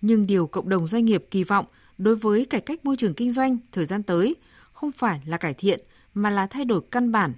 Nhưng 0.00 0.26
điều 0.26 0.46
cộng 0.46 0.68
đồng 0.68 0.88
doanh 0.88 1.04
nghiệp 1.04 1.24
kỳ 1.30 1.44
vọng 1.44 1.66
đối 1.98 2.16
với 2.16 2.44
cải 2.44 2.60
cách 2.60 2.84
môi 2.84 2.96
trường 2.96 3.14
kinh 3.14 3.30
doanh 3.30 3.58
thời 3.72 3.84
gian 3.84 4.02
tới 4.02 4.34
không 4.72 4.92
phải 4.92 5.20
là 5.26 5.36
cải 5.36 5.54
thiện 5.54 5.80
mà 6.14 6.30
là 6.30 6.46
thay 6.46 6.64
đổi 6.64 6.80
căn 6.90 7.12
bản, 7.12 7.32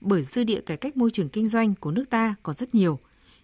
bởi 0.00 0.22
dư 0.22 0.44
địa 0.44 0.60
cải 0.60 0.76
cách 0.76 0.96
môi 0.96 1.10
trường 1.10 1.28
kinh 1.28 1.46
doanh 1.46 1.74
của 1.74 1.90
nước 1.90 2.10
ta 2.10 2.34
còn 2.42 2.54
rất 2.54 2.74
nhiều, 2.74 2.98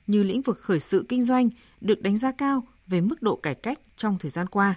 như 0.08 0.22
lĩnh 0.22 0.42
vực 0.42 0.58
khởi 0.58 0.80
sự 0.80 1.06
kinh 1.08 1.22
doanh 1.22 1.50
được 1.80 2.02
đánh 2.02 2.16
giá 2.16 2.32
cao 2.32 2.64
về 2.86 3.00
mức 3.00 3.22
độ 3.22 3.36
cải 3.36 3.54
cách 3.54 3.78
trong 3.96 4.18
thời 4.18 4.30
gian 4.30 4.46
qua. 4.46 4.74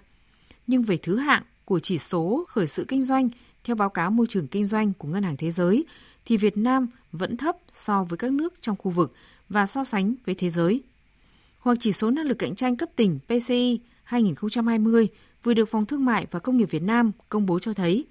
Nhưng 0.67 0.83
về 0.83 0.97
thứ 0.97 1.17
hạng 1.17 1.43
của 1.65 1.79
chỉ 1.79 1.97
số 1.97 2.45
khởi 2.47 2.67
sự 2.67 2.85
kinh 2.87 3.03
doanh 3.03 3.29
theo 3.63 3.75
báo 3.75 3.89
cáo 3.89 4.11
môi 4.11 4.27
trường 4.29 4.47
kinh 4.47 4.65
doanh 4.65 4.93
của 4.93 5.07
Ngân 5.07 5.23
hàng 5.23 5.37
Thế 5.37 5.51
giới 5.51 5.85
thì 6.25 6.37
Việt 6.37 6.57
Nam 6.57 6.87
vẫn 7.11 7.37
thấp 7.37 7.55
so 7.71 8.03
với 8.03 8.17
các 8.17 8.31
nước 8.31 8.53
trong 8.61 8.75
khu 8.75 8.91
vực 8.91 9.13
và 9.49 9.65
so 9.65 9.83
sánh 9.83 10.15
với 10.25 10.35
thế 10.35 10.49
giới. 10.49 10.81
Hoặc 11.59 11.77
chỉ 11.79 11.91
số 11.91 12.11
năng 12.11 12.25
lực 12.25 12.39
cạnh 12.39 12.55
tranh 12.55 12.75
cấp 12.75 12.89
tỉnh 12.95 13.19
PCI 13.27 13.79
2020 14.03 15.07
vừa 15.43 15.53
được 15.53 15.65
Phòng 15.65 15.85
Thương 15.85 16.05
mại 16.05 16.27
và 16.31 16.39
Công 16.39 16.57
nghiệp 16.57 16.71
Việt 16.71 16.83
Nam 16.83 17.11
công 17.29 17.45
bố 17.45 17.59
cho 17.59 17.73
thấy, 17.73 18.05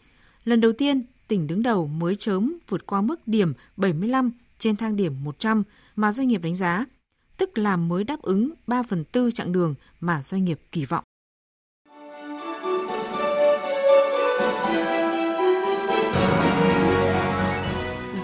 lần 0.44 0.60
đầu 0.60 0.72
tiên 0.72 1.02
tỉnh 1.28 1.46
đứng 1.46 1.62
đầu 1.62 1.86
mới 1.86 2.16
chớm 2.16 2.58
vượt 2.68 2.86
qua 2.86 3.00
mức 3.00 3.28
điểm 3.28 3.52
75 3.76 4.30
trên 4.58 4.76
thang 4.76 4.96
điểm 4.96 5.24
100 5.24 5.62
mà 5.96 6.12
doanh 6.12 6.28
nghiệp 6.28 6.42
đánh 6.42 6.56
giá, 6.56 6.86
tức 7.40 7.58
là 7.58 7.76
mới 7.76 8.04
đáp 8.04 8.22
ứng 8.22 8.50
3 8.66 8.82
phần 8.82 9.04
tư 9.04 9.30
chặng 9.30 9.52
đường 9.52 9.74
mà 10.00 10.22
doanh 10.22 10.44
nghiệp 10.44 10.60
kỳ 10.72 10.84
vọng. 10.84 11.04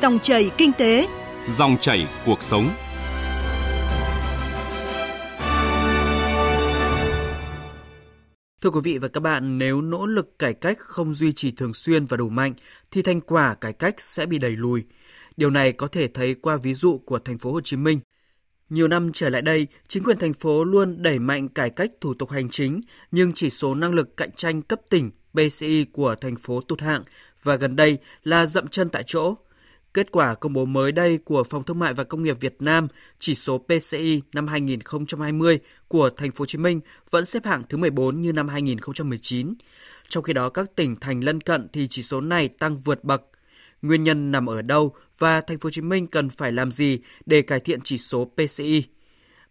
Dòng 0.02 0.18
chảy 0.22 0.50
kinh 0.56 0.72
tế, 0.78 1.08
dòng 1.48 1.76
chảy 1.80 2.08
cuộc 2.26 2.42
sống. 2.42 2.70
Thưa 8.60 8.70
quý 8.70 8.80
vị 8.84 8.98
và 8.98 9.08
các 9.08 9.20
bạn, 9.20 9.58
nếu 9.58 9.80
nỗ 9.80 10.06
lực 10.06 10.38
cải 10.38 10.54
cách 10.54 10.78
không 10.78 11.14
duy 11.14 11.32
trì 11.32 11.50
thường 11.50 11.74
xuyên 11.74 12.04
và 12.04 12.16
đủ 12.16 12.28
mạnh 12.28 12.54
thì 12.90 13.02
thành 13.02 13.20
quả 13.20 13.54
cải 13.54 13.72
cách 13.72 14.00
sẽ 14.00 14.26
bị 14.26 14.38
đẩy 14.38 14.56
lùi. 14.56 14.84
Điều 15.36 15.50
này 15.50 15.72
có 15.72 15.86
thể 15.86 16.08
thấy 16.08 16.34
qua 16.34 16.56
ví 16.56 16.74
dụ 16.74 16.98
của 16.98 17.18
thành 17.18 17.38
phố 17.38 17.52
Hồ 17.52 17.60
Chí 17.60 17.76
Minh. 17.76 18.00
Nhiều 18.70 18.88
năm 18.88 19.12
trở 19.12 19.30
lại 19.30 19.42
đây, 19.42 19.66
chính 19.88 20.04
quyền 20.04 20.18
thành 20.18 20.32
phố 20.32 20.64
luôn 20.64 21.02
đẩy 21.02 21.18
mạnh 21.18 21.48
cải 21.48 21.70
cách 21.70 21.90
thủ 22.00 22.14
tục 22.14 22.30
hành 22.30 22.50
chính, 22.50 22.80
nhưng 23.10 23.32
chỉ 23.32 23.50
số 23.50 23.74
năng 23.74 23.94
lực 23.94 24.16
cạnh 24.16 24.30
tranh 24.36 24.62
cấp 24.62 24.80
tỉnh 24.90 25.10
PCI 25.34 25.84
của 25.84 26.14
thành 26.20 26.36
phố 26.36 26.60
tụt 26.60 26.80
hạng 26.80 27.02
và 27.42 27.56
gần 27.56 27.76
đây 27.76 27.98
là 28.24 28.46
dậm 28.46 28.68
chân 28.68 28.88
tại 28.88 29.02
chỗ. 29.06 29.34
Kết 29.94 30.12
quả 30.12 30.34
công 30.34 30.52
bố 30.52 30.64
mới 30.64 30.92
đây 30.92 31.18
của 31.18 31.44
Phòng 31.44 31.64
Thương 31.64 31.78
mại 31.78 31.94
và 31.94 32.04
Công 32.04 32.22
nghiệp 32.22 32.36
Việt 32.40 32.56
Nam, 32.58 32.88
chỉ 33.18 33.34
số 33.34 33.58
PCI 33.58 34.22
năm 34.32 34.46
2020 34.46 35.58
của 35.88 36.10
thành 36.10 36.30
phố 36.32 36.42
Hồ 36.42 36.46
Chí 36.46 36.58
Minh 36.58 36.80
vẫn 37.10 37.24
xếp 37.24 37.44
hạng 37.44 37.62
thứ 37.68 37.78
14 37.78 38.20
như 38.20 38.32
năm 38.32 38.48
2019. 38.48 39.54
Trong 40.08 40.24
khi 40.24 40.32
đó 40.32 40.48
các 40.48 40.76
tỉnh 40.76 40.96
thành 41.00 41.24
lân 41.24 41.40
cận 41.40 41.68
thì 41.72 41.88
chỉ 41.88 42.02
số 42.02 42.20
này 42.20 42.48
tăng 42.48 42.76
vượt 42.76 43.04
bậc. 43.04 43.22
Nguyên 43.82 44.02
nhân 44.02 44.32
nằm 44.32 44.46
ở 44.46 44.62
đâu 44.62 44.94
và 45.18 45.40
thành 45.40 45.58
phố 45.58 45.66
Hồ 45.66 45.70
Chí 45.70 45.80
Minh 45.80 46.06
cần 46.06 46.28
phải 46.30 46.52
làm 46.52 46.72
gì 46.72 46.98
để 47.26 47.42
cải 47.42 47.60
thiện 47.60 47.80
chỉ 47.84 47.98
số 47.98 48.24
PCI? 48.24 48.84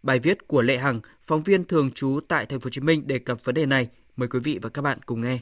Bài 0.02 0.18
viết 0.18 0.48
của 0.48 0.62
Lệ 0.62 0.78
Hằng, 0.78 1.00
phóng 1.20 1.42
viên 1.42 1.64
thường 1.64 1.90
trú 1.90 2.20
tại 2.28 2.46
thành 2.46 2.60
phố 2.60 2.66
Hồ 2.66 2.70
Chí 2.70 2.80
Minh 2.80 3.06
đề 3.06 3.18
cập 3.18 3.44
vấn 3.44 3.54
đề 3.54 3.66
này. 3.66 3.86
Mời 4.16 4.28
quý 4.28 4.38
vị 4.44 4.58
và 4.62 4.68
các 4.68 4.82
bạn 4.82 4.98
cùng 5.06 5.20
nghe. 5.20 5.38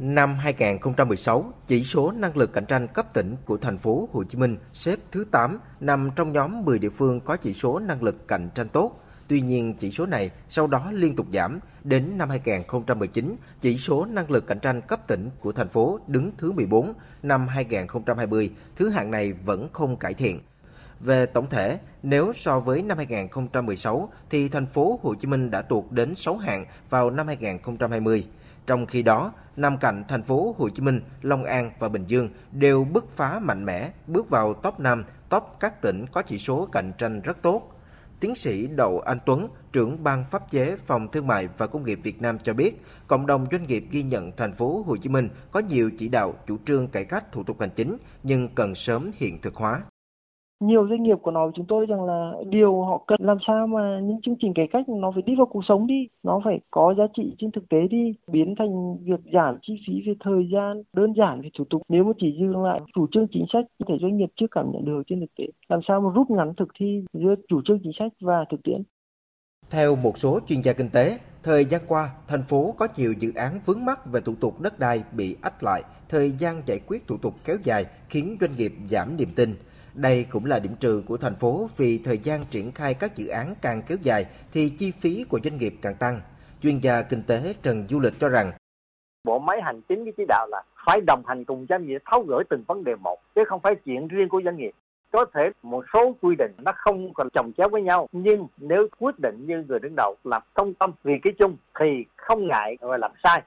Năm 0.00 0.34
2016, 0.38 1.52
chỉ 1.66 1.84
số 1.84 2.12
năng 2.12 2.36
lực 2.36 2.52
cạnh 2.52 2.66
tranh 2.66 2.88
cấp 2.94 3.14
tỉnh 3.14 3.36
của 3.44 3.56
thành 3.56 3.78
phố 3.78 4.08
Hồ 4.12 4.24
Chí 4.24 4.38
Minh 4.38 4.56
xếp 4.72 4.98
thứ 5.12 5.24
8, 5.30 5.58
nằm 5.80 6.10
trong 6.16 6.32
nhóm 6.32 6.64
10 6.64 6.78
địa 6.78 6.90
phương 6.90 7.20
có 7.20 7.36
chỉ 7.36 7.52
số 7.52 7.78
năng 7.78 8.02
lực 8.02 8.28
cạnh 8.28 8.50
tranh 8.54 8.68
tốt. 8.68 9.05
Tuy 9.28 9.40
nhiên, 9.40 9.74
chỉ 9.78 9.90
số 9.90 10.06
này 10.06 10.30
sau 10.48 10.66
đó 10.66 10.90
liên 10.92 11.16
tục 11.16 11.26
giảm. 11.32 11.60
Đến 11.84 12.18
năm 12.18 12.30
2019, 12.30 13.36
chỉ 13.60 13.76
số 13.76 14.04
năng 14.04 14.30
lực 14.30 14.46
cạnh 14.46 14.60
tranh 14.60 14.80
cấp 14.80 15.08
tỉnh 15.08 15.30
của 15.40 15.52
thành 15.52 15.68
phố 15.68 16.00
đứng 16.06 16.32
thứ 16.38 16.52
14. 16.52 16.92
Năm 17.22 17.48
2020, 17.48 18.52
thứ 18.76 18.88
hạng 18.88 19.10
này 19.10 19.32
vẫn 19.32 19.68
không 19.72 19.96
cải 19.96 20.14
thiện. 20.14 20.40
Về 21.00 21.26
tổng 21.26 21.50
thể, 21.50 21.78
nếu 22.02 22.32
so 22.32 22.60
với 22.60 22.82
năm 22.82 22.96
2016 22.96 24.08
thì 24.30 24.48
thành 24.48 24.66
phố 24.66 25.00
Hồ 25.02 25.14
Chí 25.14 25.28
Minh 25.28 25.50
đã 25.50 25.62
tụt 25.62 25.84
đến 25.90 26.14
6 26.14 26.36
hạng 26.36 26.64
vào 26.90 27.10
năm 27.10 27.26
2020. 27.26 28.26
Trong 28.66 28.86
khi 28.86 29.02
đó, 29.02 29.32
năm 29.56 29.78
cạnh 29.78 30.04
thành 30.08 30.22
phố 30.22 30.54
Hồ 30.58 30.68
Chí 30.68 30.82
Minh, 30.82 31.00
Long 31.22 31.44
An 31.44 31.70
và 31.78 31.88
Bình 31.88 32.04
Dương 32.06 32.28
đều 32.52 32.84
bứt 32.84 33.10
phá 33.10 33.38
mạnh 33.38 33.64
mẽ, 33.64 33.90
bước 34.06 34.30
vào 34.30 34.54
top 34.54 34.80
5, 34.80 35.04
top 35.28 35.44
các 35.60 35.82
tỉnh 35.82 36.06
có 36.12 36.22
chỉ 36.22 36.38
số 36.38 36.68
cạnh 36.72 36.92
tranh 36.98 37.20
rất 37.20 37.42
tốt. 37.42 37.75
Tiến 38.20 38.34
sĩ 38.34 38.66
Đậu 38.66 39.00
Anh 39.00 39.18
Tuấn, 39.26 39.48
trưởng 39.72 40.04
ban 40.04 40.24
pháp 40.30 40.50
chế 40.50 40.76
Phòng 40.76 41.08
Thương 41.08 41.26
mại 41.26 41.48
và 41.58 41.66
Công 41.66 41.84
nghiệp 41.84 41.98
Việt 42.02 42.22
Nam 42.22 42.38
cho 42.38 42.54
biết, 42.54 42.82
cộng 43.06 43.26
đồng 43.26 43.46
doanh 43.52 43.66
nghiệp 43.66 43.84
ghi 43.90 44.02
nhận 44.02 44.32
thành 44.36 44.52
phố 44.52 44.84
Hồ 44.86 44.96
Chí 44.96 45.08
Minh 45.08 45.28
có 45.50 45.60
nhiều 45.60 45.90
chỉ 45.98 46.08
đạo 46.08 46.34
chủ 46.46 46.56
trương 46.66 46.88
cải 46.88 47.04
cách 47.04 47.32
thủ 47.32 47.42
tục 47.42 47.60
hành 47.60 47.70
chính 47.76 47.96
nhưng 48.22 48.48
cần 48.48 48.74
sớm 48.74 49.10
hiện 49.14 49.40
thực 49.40 49.54
hóa 49.54 49.82
nhiều 50.60 50.88
doanh 50.88 51.02
nghiệp 51.02 51.18
của 51.22 51.30
nói 51.30 51.46
với 51.46 51.52
chúng 51.56 51.66
tôi 51.66 51.86
rằng 51.86 52.04
là 52.04 52.32
điều 52.48 52.82
họ 52.82 53.04
cần 53.06 53.20
làm 53.22 53.38
sao 53.46 53.66
mà 53.66 54.00
những 54.02 54.20
chương 54.22 54.36
trình 54.40 54.54
cải 54.54 54.68
cách 54.72 54.88
nó 54.88 55.10
phải 55.10 55.22
đi 55.22 55.34
vào 55.36 55.46
cuộc 55.46 55.62
sống 55.68 55.86
đi 55.86 56.08
nó 56.22 56.40
phải 56.44 56.60
có 56.70 56.94
giá 56.98 57.04
trị 57.16 57.34
trên 57.38 57.50
thực 57.50 57.68
tế 57.68 57.78
đi 57.90 58.14
biến 58.32 58.54
thành 58.58 58.96
việc 59.04 59.20
giảm 59.32 59.58
chi 59.62 59.74
phí 59.86 59.94
về 60.06 60.12
thời 60.20 60.48
gian 60.52 60.82
đơn 60.92 61.12
giản 61.16 61.40
về 61.42 61.48
thủ 61.58 61.64
tục. 61.70 61.82
Nếu 61.88 62.04
mà 62.04 62.12
chỉ 62.18 62.36
dừng 62.40 62.62
lại 62.62 62.80
chủ 62.94 63.06
trương 63.12 63.26
chính 63.32 63.44
sách 63.52 63.64
thì 63.78 63.84
thể 63.88 63.94
doanh 64.02 64.16
nghiệp 64.16 64.28
chưa 64.36 64.46
cảm 64.50 64.70
nhận 64.72 64.84
được 64.84 65.02
trên 65.06 65.20
thực 65.20 65.34
tế. 65.38 65.44
Làm 65.68 65.80
sao 65.88 66.00
mà 66.00 66.10
rút 66.14 66.30
ngắn 66.30 66.54
thực 66.56 66.68
thi 66.78 67.04
giữa 67.12 67.34
chủ 67.48 67.60
trương 67.64 67.78
chính 67.82 67.92
sách 67.98 68.12
và 68.20 68.44
thực 68.50 68.62
tiễn? 68.62 68.82
Theo 69.70 69.96
một 69.96 70.18
số 70.18 70.40
chuyên 70.48 70.60
gia 70.60 70.72
kinh 70.72 70.90
tế, 70.90 71.18
thời 71.42 71.64
gian 71.64 71.80
qua, 71.88 72.10
thành 72.28 72.42
phố 72.42 72.74
có 72.78 72.88
nhiều 72.96 73.12
dự 73.18 73.32
án 73.34 73.60
vướng 73.66 73.84
mắc 73.84 74.12
về 74.12 74.20
thủ 74.20 74.32
tục 74.40 74.60
đất 74.60 74.78
đai 74.78 75.02
bị 75.16 75.36
ách 75.42 75.62
lại, 75.62 75.82
thời 76.08 76.30
gian 76.30 76.62
giải 76.66 76.80
quyết 76.86 77.06
thủ 77.06 77.16
tục 77.22 77.34
kéo 77.46 77.56
dài 77.62 77.84
khiến 78.08 78.36
doanh 78.40 78.56
nghiệp 78.56 78.72
giảm 78.86 79.16
niềm 79.16 79.28
tin. 79.36 79.54
Đây 79.96 80.26
cũng 80.30 80.44
là 80.44 80.58
điểm 80.58 80.72
trừ 80.80 81.02
của 81.06 81.16
thành 81.16 81.34
phố 81.34 81.68
vì 81.76 82.00
thời 82.04 82.18
gian 82.18 82.40
triển 82.50 82.72
khai 82.72 82.94
các 82.94 83.16
dự 83.16 83.28
án 83.28 83.54
càng 83.62 83.82
kéo 83.86 83.98
dài 84.02 84.26
thì 84.52 84.68
chi 84.78 84.90
phí 84.90 85.24
của 85.24 85.40
doanh 85.44 85.56
nghiệp 85.56 85.74
càng 85.82 85.94
tăng. 85.94 86.20
Chuyên 86.62 86.78
gia 86.78 87.02
kinh 87.02 87.22
tế 87.22 87.54
Trần 87.62 87.88
Du 87.88 88.00
Lịch 88.00 88.12
cho 88.20 88.28
rằng, 88.28 88.52
bộ 89.24 89.38
máy 89.38 89.60
hành 89.62 89.80
chính 89.88 90.04
với 90.04 90.12
chỉ 90.16 90.24
đạo 90.28 90.46
là 90.50 90.62
phải 90.86 91.00
đồng 91.06 91.22
hành 91.26 91.44
cùng 91.44 91.66
doanh 91.68 91.86
nghiệp 91.86 92.02
tháo 92.04 92.22
gỡ 92.22 92.42
từng 92.50 92.64
vấn 92.66 92.84
đề 92.84 92.94
một, 92.94 93.18
chứ 93.34 93.42
không 93.46 93.60
phải 93.60 93.74
chuyện 93.84 94.08
riêng 94.08 94.28
của 94.28 94.40
doanh 94.44 94.56
nghiệp 94.56 94.72
có 95.12 95.24
thể 95.34 95.50
một 95.62 95.84
số 95.92 96.16
quy 96.20 96.36
định 96.38 96.52
nó 96.58 96.72
không 96.76 97.14
còn 97.14 97.28
chồng 97.30 97.52
chéo 97.56 97.68
với 97.68 97.82
nhau, 97.82 98.08
nhưng 98.12 98.46
nếu 98.56 98.88
quyết 98.98 99.18
định 99.18 99.46
như 99.46 99.64
người 99.68 99.78
đứng 99.78 99.94
đầu 99.96 100.16
làm 100.24 100.42
công 100.54 100.74
tâm 100.74 100.92
vì 101.04 101.12
cái 101.22 101.32
chung 101.38 101.56
thì 101.80 101.86
không 102.16 102.48
ngại 102.48 102.76
và 102.80 102.96
làm 102.96 103.12
sai 103.24 103.42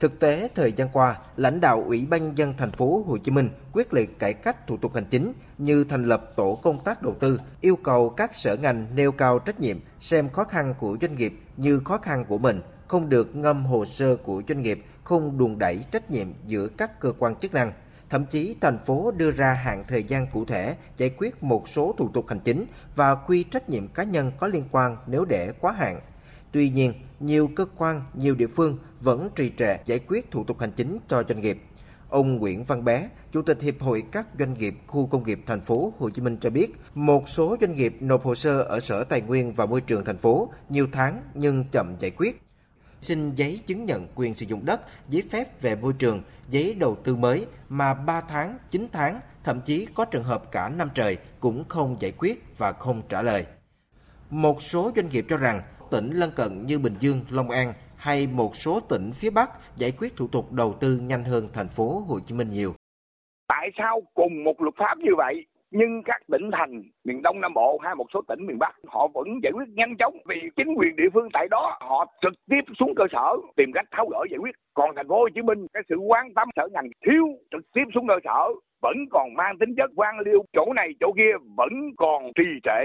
Thực 0.00 0.20
tế 0.20 0.48
thời 0.54 0.72
gian 0.72 0.88
qua, 0.92 1.18
lãnh 1.36 1.60
đạo 1.60 1.82
Ủy 1.86 2.06
ban 2.10 2.22
nhân 2.22 2.38
dân 2.38 2.54
thành 2.58 2.70
phố 2.70 3.04
Hồ 3.06 3.18
Chí 3.18 3.30
Minh 3.30 3.48
quyết 3.72 3.94
liệt 3.94 4.18
cải 4.18 4.32
cách 4.32 4.66
thủ 4.66 4.76
tục 4.76 4.94
hành 4.94 5.06
chính 5.10 5.32
như 5.58 5.84
thành 5.84 6.04
lập 6.04 6.32
tổ 6.36 6.58
công 6.62 6.84
tác 6.84 7.02
đầu 7.02 7.14
tư, 7.20 7.40
yêu 7.60 7.76
cầu 7.76 8.08
các 8.10 8.34
sở 8.34 8.56
ngành 8.56 8.86
nêu 8.94 9.12
cao 9.12 9.38
trách 9.38 9.60
nhiệm, 9.60 9.76
xem 10.00 10.28
khó 10.28 10.44
khăn 10.44 10.74
của 10.78 10.96
doanh 11.00 11.16
nghiệp 11.16 11.32
như 11.56 11.80
khó 11.84 11.98
khăn 11.98 12.24
của 12.28 12.38
mình, 12.38 12.62
không 12.88 13.08
được 13.08 13.36
ngâm 13.36 13.66
hồ 13.66 13.84
sơ 13.84 14.16
của 14.16 14.42
doanh 14.48 14.62
nghiệp, 14.62 14.84
không 15.04 15.38
đùn 15.38 15.58
đẩy 15.58 15.84
trách 15.90 16.10
nhiệm 16.10 16.26
giữa 16.46 16.68
các 16.68 17.00
cơ 17.00 17.12
quan 17.18 17.36
chức 17.36 17.54
năng. 17.54 17.72
Thậm 18.10 18.26
chí 18.26 18.56
thành 18.60 18.78
phố 18.78 19.10
đưa 19.16 19.30
ra 19.30 19.52
hạn 19.52 19.84
thời 19.88 20.02
gian 20.02 20.26
cụ 20.32 20.44
thể 20.44 20.76
giải 20.96 21.10
quyết 21.18 21.42
một 21.42 21.68
số 21.68 21.94
thủ 21.98 22.08
tục 22.08 22.28
hành 22.28 22.40
chính 22.40 22.66
và 22.96 23.14
quy 23.14 23.44
trách 23.44 23.68
nhiệm 23.68 23.88
cá 23.88 24.02
nhân 24.02 24.32
có 24.40 24.46
liên 24.46 24.64
quan 24.70 24.96
nếu 25.06 25.24
để 25.24 25.52
quá 25.60 25.72
hạn. 25.72 26.00
Tuy 26.54 26.68
nhiên, 26.70 26.92
nhiều 27.20 27.50
cơ 27.56 27.66
quan, 27.76 28.02
nhiều 28.14 28.34
địa 28.34 28.46
phương 28.46 28.78
vẫn 29.00 29.30
trì 29.36 29.52
trệ 29.56 29.76
giải 29.84 29.98
quyết 29.98 30.30
thủ 30.30 30.44
tục 30.44 30.60
hành 30.60 30.72
chính 30.72 30.98
cho 31.08 31.22
doanh 31.28 31.40
nghiệp. 31.40 31.58
Ông 32.08 32.36
Nguyễn 32.36 32.64
Văn 32.64 32.84
Bé, 32.84 33.08
Chủ 33.32 33.42
tịch 33.42 33.62
Hiệp 33.62 33.80
hội 33.80 34.04
các 34.12 34.26
doanh 34.38 34.54
nghiệp 34.54 34.74
khu 34.86 35.06
công 35.06 35.22
nghiệp 35.22 35.40
thành 35.46 35.60
phố 35.60 35.92
Hồ 35.98 36.10
Chí 36.10 36.22
Minh 36.22 36.38
cho 36.40 36.50
biết, 36.50 36.74
một 36.94 37.28
số 37.28 37.56
doanh 37.60 37.74
nghiệp 37.74 37.96
nộp 38.00 38.24
hồ 38.24 38.34
sơ 38.34 38.62
ở 38.62 38.80
Sở 38.80 39.04
Tài 39.04 39.20
nguyên 39.20 39.52
và 39.52 39.66
Môi 39.66 39.80
trường 39.80 40.04
thành 40.04 40.16
phố 40.16 40.50
nhiều 40.68 40.86
tháng 40.92 41.22
nhưng 41.34 41.64
chậm 41.72 41.94
giải 41.98 42.10
quyết. 42.10 42.42
Xin 43.00 43.34
giấy 43.34 43.60
chứng 43.66 43.84
nhận 43.84 44.08
quyền 44.14 44.34
sử 44.34 44.46
dụng 44.46 44.64
đất, 44.64 44.80
giấy 45.08 45.22
phép 45.30 45.62
về 45.62 45.76
môi 45.76 45.92
trường, 45.92 46.22
giấy 46.50 46.74
đầu 46.74 46.96
tư 47.04 47.16
mới 47.16 47.46
mà 47.68 47.94
3 47.94 48.20
tháng, 48.20 48.58
9 48.70 48.88
tháng, 48.92 49.20
thậm 49.44 49.60
chí 49.60 49.86
có 49.94 50.04
trường 50.04 50.24
hợp 50.24 50.50
cả 50.52 50.68
năm 50.68 50.90
trời 50.94 51.16
cũng 51.40 51.64
không 51.68 51.96
giải 52.00 52.12
quyết 52.18 52.44
và 52.58 52.72
không 52.72 53.02
trả 53.08 53.22
lời. 53.22 53.46
Một 54.30 54.62
số 54.62 54.92
doanh 54.96 55.08
nghiệp 55.08 55.26
cho 55.28 55.36
rằng 55.36 55.62
tỉnh 55.90 56.10
lân 56.10 56.30
cận 56.36 56.66
như 56.66 56.78
Bình 56.78 56.94
Dương, 57.00 57.20
Long 57.30 57.50
An 57.50 57.72
hay 57.96 58.26
một 58.26 58.56
số 58.56 58.80
tỉnh 58.80 59.10
phía 59.14 59.30
Bắc 59.30 59.50
giải 59.76 59.92
quyết 59.98 60.16
thủ 60.16 60.28
tục 60.32 60.52
đầu 60.52 60.74
tư 60.80 61.00
nhanh 61.02 61.24
hơn 61.24 61.48
thành 61.52 61.68
phố 61.68 62.04
Hồ 62.08 62.18
Chí 62.26 62.34
Minh 62.34 62.50
nhiều. 62.50 62.74
Tại 63.48 63.70
sao 63.78 64.02
cùng 64.14 64.44
một 64.44 64.62
luật 64.62 64.74
pháp 64.78 64.98
như 64.98 65.10
vậy 65.16 65.46
nhưng 65.76 66.02
các 66.04 66.20
tỉnh 66.32 66.50
thành 66.52 66.82
miền 67.04 67.22
Đông 67.22 67.40
Nam 67.40 67.54
Bộ 67.54 67.78
hay 67.82 67.94
một 67.94 68.06
số 68.14 68.20
tỉnh 68.28 68.46
miền 68.46 68.58
Bắc 68.58 68.74
họ 68.86 69.08
vẫn 69.14 69.28
giải 69.42 69.52
quyết 69.52 69.68
nhanh 69.68 69.96
chóng? 69.98 70.16
Vì 70.28 70.36
chính 70.56 70.74
quyền 70.76 70.96
địa 70.96 71.08
phương 71.14 71.28
tại 71.32 71.48
đó 71.50 71.78
họ 71.80 72.06
trực 72.22 72.32
tiếp 72.50 72.64
xuống 72.78 72.92
cơ 72.96 73.04
sở 73.12 73.36
tìm 73.56 73.70
cách 73.74 73.86
tháo 73.90 74.06
gỡ 74.06 74.18
giải 74.30 74.38
quyết. 74.38 74.54
Còn 74.74 74.90
thành 74.96 75.08
phố 75.08 75.18
Hồ 75.18 75.28
Chí 75.34 75.42
Minh 75.42 75.66
cái 75.72 75.82
sự 75.88 75.96
quan 75.96 76.34
tâm 76.34 76.48
sở 76.56 76.68
ngành 76.72 76.90
thiếu 77.06 77.24
trực 77.50 77.72
tiếp 77.74 77.84
xuống 77.94 78.06
cơ 78.08 78.14
sở 78.24 78.40
vẫn 78.82 78.96
còn 79.10 79.34
mang 79.34 79.58
tính 79.60 79.74
chất 79.76 79.90
quan 79.96 80.14
liêu. 80.26 80.44
Chỗ 80.52 80.72
này 80.76 80.88
chỗ 81.00 81.12
kia 81.16 81.32
vẫn 81.56 81.72
còn 81.96 82.32
trì 82.36 82.48
trệ. 82.62 82.80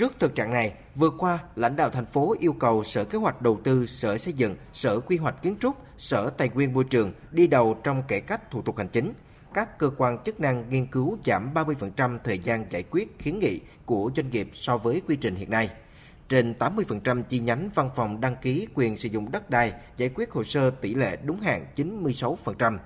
Trước 0.00 0.14
thực 0.18 0.34
trạng 0.34 0.52
này, 0.52 0.72
vừa 0.94 1.10
qua, 1.10 1.38
lãnh 1.56 1.76
đạo 1.76 1.90
thành 1.90 2.06
phố 2.06 2.34
yêu 2.40 2.52
cầu 2.52 2.84
Sở 2.84 3.04
Kế 3.04 3.18
hoạch 3.18 3.42
Đầu 3.42 3.60
tư, 3.64 3.86
Sở 3.86 4.18
Xây 4.18 4.32
dựng, 4.32 4.56
Sở 4.72 5.00
Quy 5.00 5.16
hoạch 5.16 5.42
Kiến 5.42 5.56
trúc, 5.60 5.76
Sở 5.98 6.30
Tài 6.30 6.48
nguyên 6.48 6.72
Môi 6.72 6.84
trường 6.84 7.12
đi 7.30 7.46
đầu 7.46 7.76
trong 7.84 8.02
cải 8.08 8.20
cách 8.20 8.50
thủ 8.50 8.62
tục 8.62 8.78
hành 8.78 8.88
chính. 8.88 9.12
Các 9.54 9.78
cơ 9.78 9.90
quan 9.96 10.18
chức 10.24 10.40
năng 10.40 10.70
nghiên 10.70 10.86
cứu 10.86 11.18
giảm 11.24 11.54
30% 11.54 12.18
thời 12.24 12.38
gian 12.38 12.64
giải 12.70 12.84
quyết 12.90 13.18
kiến 13.18 13.38
nghị 13.38 13.60
của 13.86 14.10
doanh 14.16 14.30
nghiệp 14.30 14.50
so 14.54 14.76
với 14.76 15.02
quy 15.08 15.16
trình 15.16 15.34
hiện 15.34 15.50
nay. 15.50 15.70
Trên 16.28 16.54
80% 16.58 17.22
chi 17.22 17.40
nhánh 17.40 17.70
văn 17.74 17.90
phòng 17.96 18.20
đăng 18.20 18.36
ký 18.42 18.66
quyền 18.74 18.96
sử 18.96 19.08
dụng 19.08 19.32
đất 19.32 19.50
đai 19.50 19.72
giải 19.96 20.10
quyết 20.14 20.30
hồ 20.30 20.44
sơ 20.44 20.70
tỷ 20.70 20.94
lệ 20.94 21.18
đúng 21.24 21.40
hạn 21.40 21.66
96%. 21.76 22.78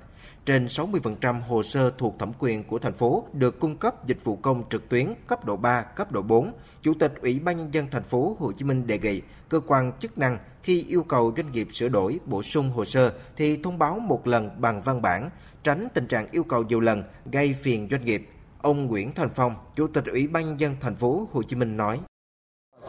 Trên 0.47 0.67
60% 0.67 1.41
hồ 1.41 1.63
sơ 1.63 1.91
thuộc 1.99 2.19
thẩm 2.19 2.33
quyền 2.39 2.65
của 2.65 2.79
thành 2.79 2.93
phố 2.93 3.25
được 3.33 3.61
cung 3.61 3.77
cấp 3.77 4.07
dịch 4.07 4.25
vụ 4.25 4.37
công 4.37 4.65
trực 4.71 4.89
tuyến 4.89 5.15
cấp 5.27 5.45
độ 5.45 5.57
3, 5.57 5.83
cấp 5.83 6.13
độ 6.13 6.23
4. 6.23 6.53
Chủ 6.85 6.95
tịch 6.95 7.13
Ủy 7.23 7.41
ban 7.45 7.57
nhân 7.57 7.75
dân 7.75 7.87
thành 7.91 8.03
phố 8.03 8.37
Hồ 8.41 8.53
Chí 8.53 8.65
Minh 8.65 8.87
đề 8.87 8.99
nghị 8.99 9.23
cơ 9.49 9.61
quan 9.67 9.93
chức 9.99 10.19
năng 10.19 10.39
khi 10.63 10.85
yêu 10.89 11.03
cầu 11.03 11.33
doanh 11.37 11.53
nghiệp 11.53 11.69
sửa 11.73 11.89
đổi, 11.89 12.19
bổ 12.27 12.43
sung 12.43 12.71
hồ 12.71 12.85
sơ 12.85 13.13
thì 13.37 13.57
thông 13.63 13.79
báo 13.79 13.99
một 13.99 14.27
lần 14.27 14.51
bằng 14.61 14.83
văn 14.83 15.03
bản, 15.03 15.31
tránh 15.63 15.89
tình 15.95 16.07
trạng 16.07 16.27
yêu 16.31 16.43
cầu 16.43 16.63
nhiều 16.63 16.81
lần 16.81 17.03
gây 17.33 17.55
phiền 17.63 17.89
doanh 17.91 18.05
nghiệp. 18.05 18.29
Ông 18.63 18.87
Nguyễn 18.87 19.15
Thành 19.15 19.31
Phong, 19.35 19.55
Chủ 19.77 19.87
tịch 19.87 20.05
Ủy 20.07 20.27
ban 20.27 20.45
nhân 20.45 20.61
dân 20.61 20.77
thành 20.81 20.95
phố 20.95 21.29
Hồ 21.33 21.43
Chí 21.43 21.57
Minh 21.57 21.77
nói: 21.77 22.01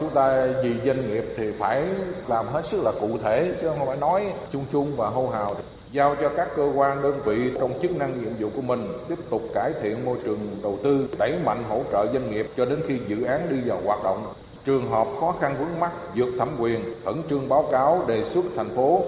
Chúng 0.00 0.10
ta 0.14 0.46
vì 0.62 0.80
doanh 0.84 1.08
nghiệp 1.08 1.24
thì 1.36 1.52
phải 1.58 1.86
làm 2.28 2.46
hết 2.46 2.66
sức 2.70 2.82
là 2.82 2.92
cụ 3.00 3.18
thể 3.18 3.54
chứ 3.60 3.70
không 3.78 3.86
phải 3.86 3.96
nói 3.96 4.32
chung 4.52 4.64
chung 4.72 4.96
và 4.96 5.08
hô 5.08 5.28
hào 5.28 5.56
giao 5.96 6.16
cho 6.20 6.28
các 6.36 6.48
cơ 6.56 6.72
quan 6.74 7.02
đơn 7.02 7.20
vị 7.24 7.50
trong 7.58 7.72
chức 7.82 7.96
năng 7.96 8.20
nhiệm 8.20 8.32
vụ 8.38 8.50
của 8.56 8.62
mình 8.62 8.88
tiếp 9.08 9.18
tục 9.30 9.42
cải 9.54 9.72
thiện 9.82 10.04
môi 10.04 10.18
trường 10.24 10.38
đầu 10.62 10.78
tư, 10.82 11.08
đẩy 11.18 11.38
mạnh 11.44 11.62
hỗ 11.68 11.82
trợ 11.92 12.06
doanh 12.12 12.30
nghiệp 12.30 12.46
cho 12.56 12.64
đến 12.64 12.78
khi 12.88 12.98
dự 13.08 13.22
án 13.22 13.40
đi 13.50 13.56
vào 13.68 13.80
hoạt 13.84 14.04
động. 14.04 14.32
Trường 14.64 14.90
hợp 14.90 15.06
khó 15.20 15.34
khăn 15.40 15.56
vướng 15.58 15.80
mắt 15.80 15.92
vượt 16.16 16.34
thẩm 16.38 16.48
quyền, 16.58 16.80
khẩn 17.04 17.14
trương 17.30 17.48
báo 17.48 17.68
cáo 17.72 18.04
đề 18.08 18.24
xuất 18.34 18.44
thành 18.56 18.68
phố 18.76 19.02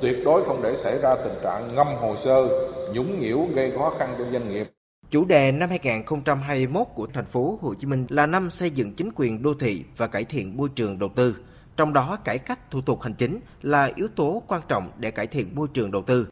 tuyệt 0.00 0.18
đối 0.24 0.44
không 0.44 0.60
để 0.62 0.76
xảy 0.76 0.98
ra 1.02 1.14
tình 1.24 1.34
trạng 1.42 1.74
ngâm 1.74 1.86
hồ 1.86 2.14
sơ, 2.24 2.48
nhũng 2.94 3.20
nhiễu 3.20 3.38
gây 3.54 3.72
khó 3.78 3.92
khăn 3.98 4.14
cho 4.18 4.24
doanh 4.32 4.48
nghiệp. 4.48 4.66
Chủ 5.10 5.24
đề 5.24 5.52
năm 5.52 5.68
2021 5.68 6.86
của 6.94 7.06
thành 7.14 7.26
phố 7.26 7.58
Hồ 7.62 7.74
Chí 7.74 7.86
Minh 7.86 8.06
là 8.08 8.26
năm 8.26 8.50
xây 8.50 8.70
dựng 8.70 8.94
chính 8.94 9.10
quyền 9.14 9.42
đô 9.42 9.54
thị 9.60 9.84
và 9.96 10.06
cải 10.06 10.24
thiện 10.24 10.56
môi 10.56 10.68
trường 10.74 10.98
đầu 10.98 11.10
tư. 11.16 11.36
Trong 11.76 11.92
đó 11.92 12.16
cải 12.24 12.38
cách 12.38 12.70
thủ 12.70 12.80
tục 12.80 13.02
hành 13.02 13.14
chính 13.14 13.40
là 13.62 13.92
yếu 13.94 14.08
tố 14.08 14.42
quan 14.46 14.62
trọng 14.68 14.90
để 14.98 15.10
cải 15.10 15.26
thiện 15.26 15.54
môi 15.54 15.68
trường 15.74 15.90
đầu 15.90 16.02
tư. 16.02 16.28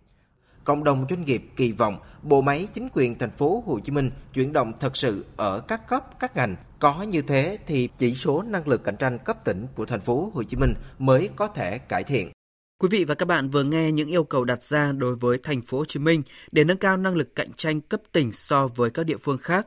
Cộng 0.64 0.85
đồng 0.85 1.07
doanh 1.11 1.24
nghiệp 1.24 1.42
kỳ 1.57 1.72
vọng 1.72 1.98
bộ 2.22 2.40
máy 2.40 2.68
chính 2.74 2.88
quyền 2.92 3.18
thành 3.18 3.30
phố 3.30 3.62
Hồ 3.66 3.80
Chí 3.80 3.92
Minh 3.92 4.11
chuyển 4.33 4.52
động 4.52 4.72
thật 4.80 4.96
sự 4.96 5.24
ở 5.37 5.61
các 5.61 5.88
cấp, 5.88 6.18
các 6.18 6.37
ngành. 6.37 6.57
Có 6.78 7.02
như 7.02 7.22
thế 7.22 7.59
thì 7.66 7.88
chỉ 7.98 8.14
số 8.14 8.42
năng 8.42 8.68
lực 8.68 8.85
cạnh 8.85 8.96
tranh 8.96 9.18
cấp 9.18 9.44
tỉnh 9.44 9.66
của 9.74 9.87
thành 9.87 10.00
phố 10.00 10.30
Hồ 10.35 10.42
Chí 10.42 10.57
Minh 10.57 10.74
mới 10.98 11.30
có 11.37 11.48
thể 11.48 11.78
cải 11.78 12.04
thiện. 12.04 12.30
Quý 12.78 12.88
vị 12.92 13.04
và 13.04 13.14
các 13.14 13.28
bạn 13.28 13.50
vừa 13.50 13.62
nghe 13.62 13.92
những 13.92 14.09
yêu 14.09 14.24
cầu 14.24 14.44
đặt 14.44 14.62
ra 14.62 14.92
đối 14.92 15.16
với 15.16 15.38
thành 15.42 15.61
phố 15.61 15.78
Hồ 15.78 15.85
Chí 15.85 16.00
Minh 16.00 16.22
để 16.52 16.64
nâng 16.64 16.76
cao 16.76 16.96
năng 16.96 17.14
lực 17.14 17.35
cạnh 17.35 17.52
tranh 17.57 17.80
cấp 17.80 18.00
tỉnh 18.12 18.33
so 18.33 18.66
với 18.66 18.90
các 18.90 19.07
địa 19.07 19.16
phương 19.16 19.38
khác. 19.38 19.66